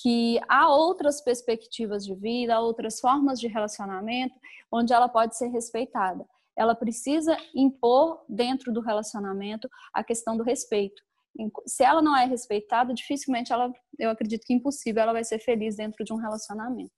que 0.00 0.38
há 0.48 0.72
outras 0.72 1.20
perspectivas 1.20 2.06
de 2.06 2.14
vida, 2.14 2.60
outras 2.60 3.00
formas 3.00 3.40
de 3.40 3.48
relacionamento 3.48 4.34
onde 4.70 4.92
ela 4.92 5.08
pode 5.08 5.36
ser 5.36 5.48
respeitada. 5.48 6.24
Ela 6.56 6.76
precisa 6.76 7.36
impor 7.56 8.24
dentro 8.28 8.72
do 8.72 8.80
relacionamento 8.80 9.68
a 9.92 10.04
questão 10.04 10.36
do 10.36 10.44
respeito. 10.44 11.02
Se 11.66 11.82
ela 11.82 12.00
não 12.00 12.16
é 12.16 12.24
respeitada, 12.24 12.94
dificilmente 12.94 13.52
ela, 13.52 13.72
eu 13.98 14.10
acredito 14.10 14.44
que 14.46 14.54
impossível 14.54 15.02
ela 15.02 15.12
vai 15.12 15.24
ser 15.24 15.40
feliz 15.40 15.76
dentro 15.76 16.04
de 16.04 16.12
um 16.12 16.16
relacionamento. 16.16 16.95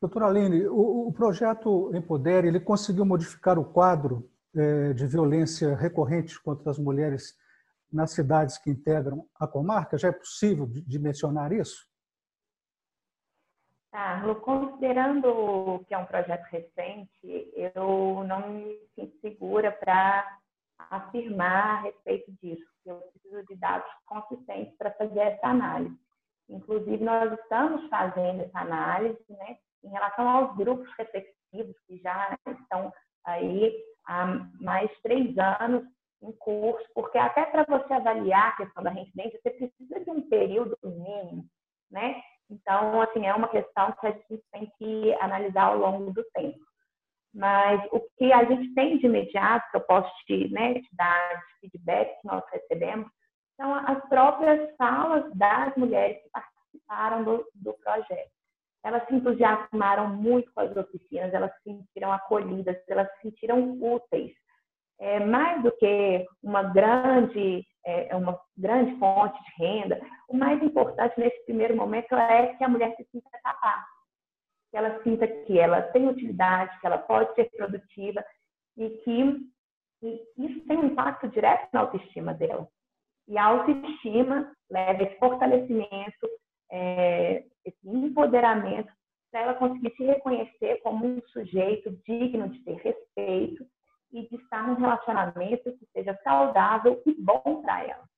Doutora 0.00 0.26
Aline, 0.26 0.66
o, 0.68 1.08
o 1.08 1.12
projeto 1.12 1.90
Empodere, 1.94 2.48
ele 2.48 2.60
conseguiu 2.60 3.04
modificar 3.04 3.58
o 3.58 3.64
quadro 3.64 4.30
é, 4.54 4.92
de 4.92 5.06
violência 5.06 5.74
recorrente 5.74 6.40
contra 6.40 6.70
as 6.70 6.78
mulheres 6.78 7.36
nas 7.92 8.12
cidades 8.12 8.58
que 8.58 8.70
integram 8.70 9.26
a 9.38 9.46
comarca? 9.46 9.98
Já 9.98 10.08
é 10.08 10.12
possível 10.12 10.66
dimensionar 10.86 11.52
isso? 11.52 11.86
Carlos, 13.90 14.38
considerando 14.40 15.84
que 15.88 15.94
é 15.94 15.98
um 15.98 16.04
projeto 16.04 16.44
recente, 16.44 17.52
eu 17.56 18.22
não 18.24 18.50
me 18.50 18.78
sinto 18.94 19.18
segura 19.20 19.72
para 19.72 20.38
afirmar 20.78 21.78
a 21.78 21.80
respeito 21.82 22.30
disso. 22.40 22.70
Eu 22.84 22.96
preciso 22.96 23.44
de 23.46 23.56
dados 23.56 23.90
consistentes 24.06 24.76
para 24.76 24.92
fazer 24.92 25.20
essa 25.20 25.48
análise. 25.48 25.98
Inclusive, 26.48 27.02
nós 27.02 27.32
estamos 27.32 27.88
fazendo 27.88 28.42
essa 28.42 28.60
análise 28.60 29.18
né, 29.28 29.58
em 29.84 29.88
relação 29.88 30.28
aos 30.28 30.56
grupos 30.56 30.88
reflexivos 30.98 31.76
que 31.86 31.98
já 31.98 32.36
estão 32.46 32.92
aí 33.24 33.74
há 34.06 34.26
mais 34.60 34.90
três 35.02 35.36
anos 35.38 35.84
em 36.22 36.32
curso, 36.32 36.84
porque 36.94 37.18
até 37.18 37.44
para 37.44 37.64
você 37.64 37.92
avaliar 37.92 38.48
a 38.48 38.56
questão 38.56 38.82
da 38.82 38.90
reincidência, 38.90 39.38
você 39.40 39.50
precisa 39.50 40.00
de 40.00 40.10
um 40.10 40.28
período 40.28 40.76
mínimo, 40.82 41.44
né? 41.90 42.20
Então, 42.50 43.00
assim, 43.02 43.26
é 43.26 43.34
uma 43.34 43.48
questão 43.48 43.92
que 44.00 44.06
a 44.06 44.10
gente 44.10 44.42
tem 44.50 44.72
que 44.78 45.14
analisar 45.20 45.64
ao 45.64 45.78
longo 45.78 46.12
do 46.12 46.24
tempo. 46.34 46.58
Mas 47.34 47.80
o 47.92 48.00
que 48.16 48.32
a 48.32 48.44
gente 48.44 48.74
tem 48.74 48.98
de 48.98 49.06
imediato, 49.06 49.70
que 49.70 49.76
eu 49.76 49.82
posso 49.82 50.10
te, 50.24 50.48
né, 50.50 50.74
te 50.74 50.88
dar 50.96 51.36
de 51.36 51.60
feedback 51.60 52.20
que 52.20 52.26
nós 52.26 52.42
recebemos, 52.50 53.08
são 53.56 53.74
as 53.74 54.08
próprias 54.08 54.74
falas 54.76 55.30
das 55.34 55.76
mulheres 55.76 56.22
que 56.22 56.30
participaram 56.30 57.24
do, 57.24 57.46
do 57.54 57.74
projeto. 57.74 58.37
Elas 58.88 59.06
se 59.06 59.14
entusiasmaram 59.14 60.08
muito 60.08 60.50
com 60.54 60.62
as 60.62 60.74
oficinas, 60.74 61.34
elas 61.34 61.52
se 61.56 61.64
sentiram 61.64 62.10
acolhidas, 62.10 62.74
elas 62.88 63.06
se 63.16 63.22
sentiram 63.22 63.78
úteis. 63.82 64.32
É, 64.98 65.20
mais 65.20 65.62
do 65.62 65.70
que 65.72 66.26
uma 66.42 66.62
grande, 66.62 67.66
é, 67.84 68.16
uma 68.16 68.40
grande 68.56 68.98
fonte 68.98 69.38
de 69.44 69.62
renda, 69.62 70.00
o 70.26 70.34
mais 70.34 70.62
importante 70.62 71.20
nesse 71.20 71.44
primeiro 71.44 71.76
momento 71.76 72.14
é 72.14 72.54
que 72.54 72.64
a 72.64 72.68
mulher 72.68 72.96
se 72.96 73.06
sinta 73.12 73.28
capaz, 73.44 73.84
que 74.70 74.76
ela 74.78 75.02
sinta 75.02 75.28
que 75.28 75.58
ela 75.58 75.82
tem 75.82 76.08
utilidade, 76.08 76.80
que 76.80 76.86
ela 76.86 76.98
pode 76.98 77.34
ser 77.34 77.50
produtiva 77.50 78.24
e 78.78 78.88
que 79.04 79.48
e 80.00 80.22
isso 80.38 80.60
tem 80.66 80.78
um 80.78 80.86
impacto 80.86 81.28
direto 81.28 81.68
na 81.72 81.80
autoestima 81.80 82.32
dela. 82.32 82.68
E 83.26 83.36
a 83.36 83.44
autoestima 83.44 84.50
leva 84.70 85.02
esse 85.02 85.18
fortalecimento, 85.18 86.28
é, 86.70 87.44
esse 87.64 87.88
empoderamento 87.88 88.92
para 89.30 89.40
ela 89.40 89.54
conseguir 89.54 89.94
se 89.96 90.04
reconhecer 90.04 90.80
como 90.82 91.06
um 91.06 91.22
sujeito 91.28 91.90
digno 92.06 92.48
de 92.48 92.58
ter 92.60 92.76
respeito 92.76 93.66
e 94.12 94.28
de 94.28 94.36
estar 94.36 94.66
num 94.66 94.74
relacionamento 94.74 95.72
que 95.72 95.86
seja 95.92 96.18
saudável 96.24 97.02
e 97.04 97.14
bom 97.20 97.62
para 97.62 97.84
ela. 97.84 98.08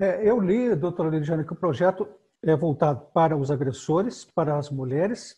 É, 0.00 0.28
eu 0.28 0.40
li, 0.40 0.74
doutora 0.74 1.10
Lidiane, 1.10 1.44
que 1.44 1.52
o 1.52 1.56
projeto 1.56 2.08
é 2.42 2.54
voltado 2.54 3.06
para 3.12 3.36
os 3.36 3.50
agressores, 3.50 4.24
para 4.24 4.56
as 4.56 4.70
mulheres 4.70 5.36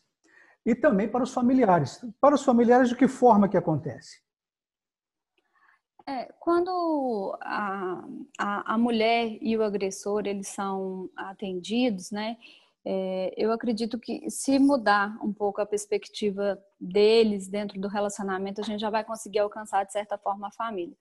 e 0.65 0.75
também 0.75 1.09
para 1.09 1.23
os 1.23 1.33
familiares. 1.33 2.05
Para 2.21 2.35
os 2.35 2.45
familiares, 2.45 2.91
de 2.91 2.97
que 2.97 3.09
forma 3.09 3.49
que 3.49 3.57
acontece? 3.57 4.23
É, 6.07 6.33
quando 6.41 7.37
a, 7.43 8.05
a, 8.39 8.75
a, 8.75 8.79
mulher 8.79 9.39
e 9.41 9.57
o 9.57 9.63
agressor 9.63 10.27
eles 10.27 10.49
são 10.49 11.09
atendidos, 11.17 12.11
né? 12.11 12.37
É, 12.85 13.35
eu 13.37 13.53
acredito 13.53 13.99
que 13.99 14.31
se 14.31 14.59
mudar 14.59 15.19
um 15.23 15.33
pouco 15.33 15.61
a 15.61 15.67
perspectiva 15.67 16.59
deles 16.81 17.47
dentro 17.47 17.79
do 17.81 17.89
relacionamento, 17.89 18.61
a 18.61 18.65
gente 18.65 18.81
já 18.81 18.91
vai 18.91 19.05
conseguir 19.05 19.41
alcançar 19.41 19.85
de 19.85 19.93
certa 19.93 20.17
forma 20.17 20.49
a 20.49 20.53
família. 20.53 20.97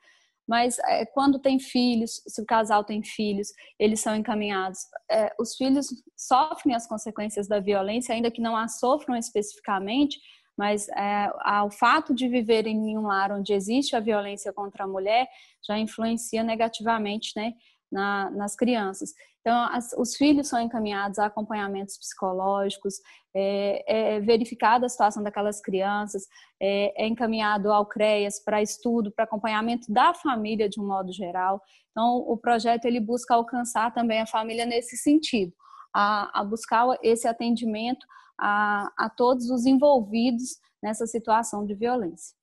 Mas 0.49 0.79
é, 0.79 1.05
quando 1.05 1.38
tem 1.38 1.59
filhos, 1.59 2.23
se 2.27 2.41
o 2.41 2.45
casal 2.45 2.83
tem 2.83 3.03
filhos, 3.03 3.53
eles 3.77 3.99
são 3.99 4.15
encaminhados. 4.15 4.79
É, 5.09 5.31
os 5.39 5.55
filhos 5.55 5.88
sofrem 6.17 6.75
as 6.75 6.88
consequências 6.88 7.47
da 7.47 7.59
violência, 7.59 8.15
ainda 8.15 8.31
que 8.31 8.41
não 8.41 8.57
a 8.57 8.67
sofram 8.67 9.15
especificamente, 9.15 10.19
mas 10.59 10.89
é, 10.89 11.31
o 11.65 11.71
fato 11.71 12.13
de 12.13 12.27
viver 12.27 12.67
em 12.67 12.97
um 12.97 13.03
lar 13.03 13.31
onde 13.31 13.53
existe 13.53 13.95
a 13.95 14.01
violência 14.01 14.51
contra 14.51 14.83
a 14.83 14.87
mulher 14.87 15.25
já 15.65 15.79
influencia 15.79 16.43
negativamente 16.43 17.31
né, 17.33 17.53
na, 17.89 18.29
nas 18.31 18.57
crianças. 18.57 19.13
Então, 19.39 19.57
as, 19.71 19.93
os 19.97 20.17
filhos 20.17 20.49
são 20.49 20.59
encaminhados 20.59 21.17
a 21.17 21.27
acompanhamentos 21.27 21.97
psicológicos, 21.97 22.95
é, 23.33 24.15
é 24.15 24.19
verificada 24.19 24.85
a 24.85 24.89
situação 24.89 25.23
daquelas 25.23 25.61
crianças, 25.61 26.23
é, 26.61 27.05
é 27.05 27.07
encaminhado 27.07 27.71
ao 27.71 27.85
CREAS 27.85 28.43
para 28.43 28.61
estudo, 28.61 29.13
para 29.13 29.23
acompanhamento 29.23 29.89
da 29.89 30.13
família 30.13 30.67
de 30.67 30.77
um 30.77 30.85
modo 30.85 31.13
geral. 31.13 31.61
Então, 31.91 32.17
o 32.17 32.35
projeto 32.35 32.83
ele 32.83 32.99
busca 32.99 33.33
alcançar 33.33 33.93
também 33.93 34.19
a 34.19 34.27
família 34.27 34.65
nesse 34.65 34.97
sentido, 34.97 35.53
a, 35.95 36.41
a 36.41 36.43
buscar 36.43 36.85
esse 37.01 37.29
atendimento 37.29 38.05
a, 38.39 38.91
a 38.97 39.10
todos 39.10 39.49
os 39.49 39.65
envolvidos 39.65 40.60
nessa 40.82 41.06
situação 41.06 41.65
de 41.65 41.75
violência. 41.75 42.36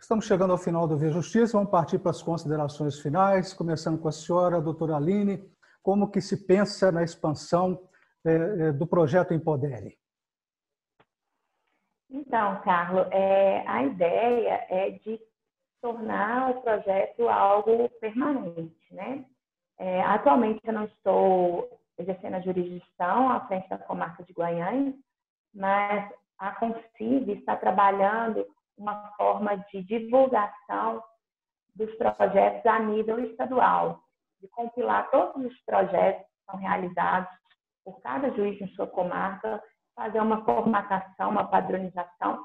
Estamos 0.00 0.24
chegando 0.24 0.52
ao 0.52 0.58
final 0.58 0.88
do 0.88 0.96
Via 0.96 1.10
Justiça, 1.10 1.52
vamos 1.52 1.70
partir 1.70 1.98
para 1.98 2.10
as 2.10 2.22
considerações 2.22 2.98
finais, 2.98 3.52
começando 3.52 4.00
com 4.00 4.08
a 4.08 4.12
senhora, 4.12 4.56
a 4.56 4.60
doutora 4.60 4.96
Aline, 4.96 5.44
como 5.82 6.10
que 6.10 6.22
se 6.22 6.46
pensa 6.46 6.90
na 6.90 7.02
expansão 7.02 7.86
é, 8.24 8.72
do 8.72 8.86
projeto 8.86 9.34
Empodere? 9.34 9.98
Então, 12.10 12.60
Carlos, 12.62 13.06
é, 13.10 13.62
a 13.68 13.84
ideia 13.84 14.66
é 14.68 14.90
de 14.90 15.20
tornar 15.80 16.50
o 16.50 16.62
projeto 16.62 17.28
algo 17.28 17.88
permanente, 18.00 18.94
né? 18.94 19.24
É, 19.78 20.02
atualmente 20.02 20.60
eu 20.64 20.72
não 20.72 20.84
estou 20.84 21.80
exercendo 21.98 22.34
a 22.34 22.40
jurisdição 22.40 23.30
à 23.30 23.46
frente 23.46 23.68
da 23.68 23.78
comarca 23.78 24.22
de 24.24 24.32
Guanhães, 24.32 24.94
mas 25.54 26.10
a 26.38 26.52
Concive 26.52 27.32
está 27.32 27.56
trabalhando 27.56 28.46
uma 28.76 29.12
forma 29.16 29.56
de 29.70 29.82
divulgação 29.82 31.02
dos 31.74 31.94
projetos 31.96 32.64
a 32.66 32.78
nível 32.78 33.18
estadual, 33.24 34.00
de 34.40 34.48
compilar 34.48 35.10
todos 35.10 35.44
os 35.44 35.60
projetos 35.64 36.26
que 36.26 36.50
são 36.50 36.58
realizados 36.58 37.30
por 37.84 38.00
cada 38.00 38.30
juiz 38.30 38.60
em 38.60 38.68
sua 38.68 38.86
comarca, 38.86 39.62
fazer 39.94 40.20
uma 40.20 40.44
formatação, 40.44 41.30
uma 41.30 41.46
padronização 41.48 42.44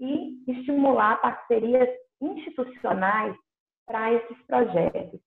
e 0.00 0.42
estimular 0.50 1.20
parcerias 1.20 1.88
institucionais 2.20 3.36
para 3.86 4.12
esses 4.12 4.42
projetos. 4.46 5.20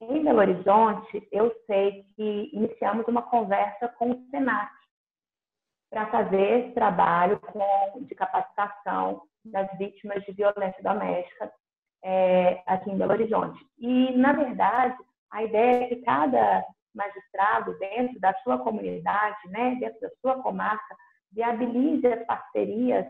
Em 0.00 0.24
Belo 0.24 0.40
Horizonte, 0.40 1.28
eu 1.30 1.54
sei 1.66 2.04
que 2.16 2.50
iniciamos 2.52 3.06
uma 3.06 3.22
conversa 3.22 3.88
com 3.88 4.10
o 4.10 4.26
Senac, 4.30 4.72
para 5.92 6.06
fazer 6.06 6.60
esse 6.60 6.72
trabalho 6.72 7.38
com, 7.38 8.02
de 8.02 8.14
capacitação 8.14 9.20
das 9.44 9.70
vítimas 9.76 10.24
de 10.24 10.32
violência 10.32 10.82
doméstica 10.82 11.52
é, 12.02 12.62
aqui 12.66 12.90
em 12.90 12.96
Belo 12.96 13.12
Horizonte. 13.12 13.62
E, 13.78 14.10
na 14.16 14.32
verdade, 14.32 14.96
a 15.30 15.44
ideia 15.44 15.84
é 15.84 15.88
que 15.88 15.96
cada 15.96 16.64
magistrado, 16.94 17.78
dentro 17.78 18.18
da 18.20 18.32
sua 18.42 18.58
comunidade, 18.58 19.36
né, 19.50 19.76
dentro 19.78 20.00
da 20.00 20.10
sua 20.22 20.42
comarca, 20.42 20.96
viabilize 21.30 22.06
as 22.06 22.24
parcerias 22.24 23.06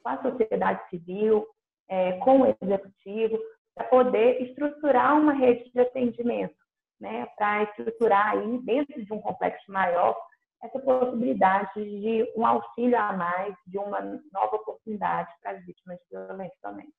com 0.00 0.08
a 0.08 0.22
sociedade 0.22 0.80
civil, 0.90 1.44
é, 1.88 2.12
com 2.18 2.42
o 2.42 2.46
executivo, 2.46 3.36
para 3.74 3.88
poder 3.88 4.42
estruturar 4.42 5.18
uma 5.18 5.32
rede 5.32 5.68
de 5.72 5.80
atendimento, 5.80 6.54
né, 7.00 7.26
para 7.36 7.64
estruturar 7.64 8.30
aí, 8.30 8.58
dentro 8.58 9.04
de 9.04 9.12
um 9.12 9.20
complexo 9.20 9.70
maior, 9.72 10.16
essa 10.62 10.78
possibilidade 10.78 11.74
de 11.74 12.32
um 12.36 12.46
auxílio 12.46 12.96
a 12.96 13.12
mais, 13.12 13.54
de 13.66 13.78
uma 13.78 14.00
nova 14.32 14.56
oportunidade 14.56 15.32
para 15.42 15.52
as 15.52 15.64
vítimas 15.66 15.98
de 15.98 16.16
violência 16.16 16.56
doméstica. 16.62 16.96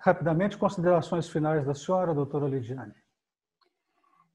Rapidamente, 0.00 0.58
considerações 0.58 1.28
finais 1.28 1.64
da 1.66 1.74
senhora, 1.74 2.14
doutora 2.14 2.46
Lidiane. 2.46 2.94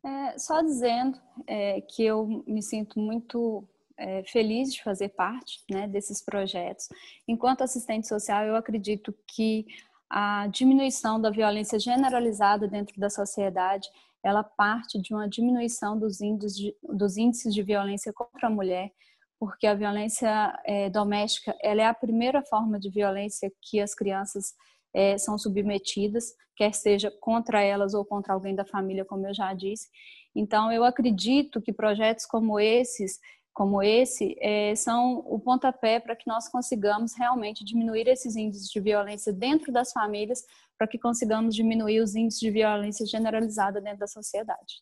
É, 0.06 0.38
só 0.38 0.62
dizendo 0.62 1.20
é, 1.46 1.82
que 1.82 2.06
eu 2.06 2.44
me 2.48 2.62
sinto 2.62 3.00
muito 3.00 3.68
é, 3.98 4.24
feliz 4.24 4.74
de 4.74 4.82
fazer 4.82 5.10
parte 5.10 5.64
né, 5.70 5.88
desses 5.88 6.24
projetos. 6.24 6.88
Enquanto 7.28 7.64
assistente 7.64 8.08
social, 8.08 8.46
eu 8.46 8.56
acredito 8.56 9.14
que 9.28 9.66
a 10.10 10.48
diminuição 10.48 11.20
da 11.20 11.30
violência 11.30 11.78
generalizada 11.78 12.68
dentro 12.68 13.00
da 13.00 13.10
sociedade 13.10 13.90
ela 14.24 14.44
parte 14.44 15.02
de 15.02 15.14
uma 15.14 15.28
diminuição 15.28 15.98
dos 15.98 16.22
índices 16.22 16.58
de, 16.58 16.76
dos 16.84 17.18
índices 17.18 17.54
de 17.54 17.64
violência 17.64 18.12
contra 18.14 18.48
a 18.48 18.52
mulher, 18.52 18.92
porque 19.40 19.66
a 19.66 19.74
violência 19.74 20.54
é, 20.66 20.90
doméstica 20.90 21.56
ela 21.62 21.82
é 21.82 21.86
a 21.86 21.94
primeira 21.94 22.44
forma 22.44 22.80
de 22.80 22.90
violência 22.90 23.52
que 23.62 23.80
as 23.80 23.96
crianças 23.96 24.54
é, 24.94 25.18
são 25.18 25.38
submetidas, 25.38 26.34
quer 26.56 26.74
seja 26.74 27.12
contra 27.22 27.62
elas 27.62 27.94
ou 27.94 28.04
contra 28.04 28.34
alguém 28.34 28.54
da 28.54 28.66
família, 28.66 29.06
como 29.06 29.26
eu 29.28 29.34
já 29.34 29.54
disse. 29.54 29.88
Então, 30.36 30.72
eu 30.72 30.84
acredito 30.84 31.62
que 31.62 31.74
projetos 31.74 32.26
como 32.26 32.60
esses 32.60 33.20
como 33.60 33.84
esse 33.84 34.38
é, 34.40 34.74
são 34.74 35.18
o 35.28 35.38
pontapé 35.38 36.00
para 36.00 36.16
que 36.16 36.26
nós 36.26 36.48
consigamos 36.48 37.14
realmente 37.14 37.66
diminuir 37.66 38.08
esses 38.08 38.38
índices 38.38 38.70
de 38.70 38.80
violência 38.80 39.34
dentro 39.34 39.70
das 39.70 39.92
famílias, 39.92 40.46
para 40.78 40.88
que 40.88 40.98
consigamos 40.98 41.54
diminuir 41.54 42.00
os 42.00 42.16
índices 42.16 42.40
de 42.40 42.50
violência 42.52 43.06
generalizada 43.06 43.82
dentro 43.82 44.00
da 44.00 44.08
sociedade. 44.08 44.76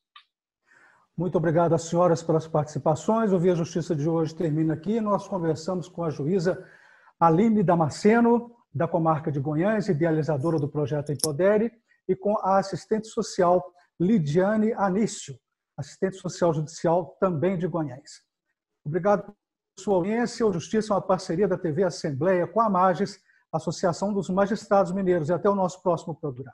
Muito 1.18 1.40
obrigado 1.40 1.74
às 1.74 1.86
senhoras 1.86 2.22
pelas 2.22 2.48
participações. 2.48 3.34
O 3.34 3.40
Via 3.40 3.56
Justiça 3.56 3.96
de 3.96 4.08
hoje 4.08 4.36
termina 4.36 4.76
aqui. 4.76 5.02
Nós 5.02 5.28
conversamos 5.28 5.90
com 5.90 6.04
a 6.04 6.12
juíza 6.12 6.64
Aline 7.20 7.64
Damasceno, 7.64 8.56
da 8.72 8.88
comarca 8.88 9.32
de 9.32 9.40
Goiás, 9.40 9.90
idealizadora 9.90 10.60
do 10.60 10.70
projeto 10.70 11.12
Empodere, 11.12 11.72
e 12.08 12.16
com 12.16 12.38
a 12.38 12.60
assistente 12.60 13.08
social 13.08 13.74
Lidiane 14.00 14.72
Anício, 14.74 15.36
assistente 15.76 16.18
social 16.18 16.54
judicial 16.54 17.18
também 17.20 17.58
de 17.58 17.66
Goiás. 17.66 18.27
Obrigado 18.88 19.24
por 19.24 19.36
sua 19.80 19.96
audiência. 19.96 20.46
O 20.46 20.54
Justiça 20.54 20.94
é 20.94 20.96
uma 20.96 21.02
parceria 21.02 21.48
da 21.48 21.58
TV 21.58 21.84
Assembleia 21.84 22.48
com 22.48 22.62
a 22.62 22.70
MAGES, 22.70 23.20
Associação 23.52 24.14
dos 24.14 24.30
Magistrados 24.30 24.92
Mineiros. 24.92 25.30
E 25.30 25.34
até 25.34 25.50
o 25.50 25.56
nosso 25.56 25.82
próximo 25.84 26.16
programa. 26.16 26.54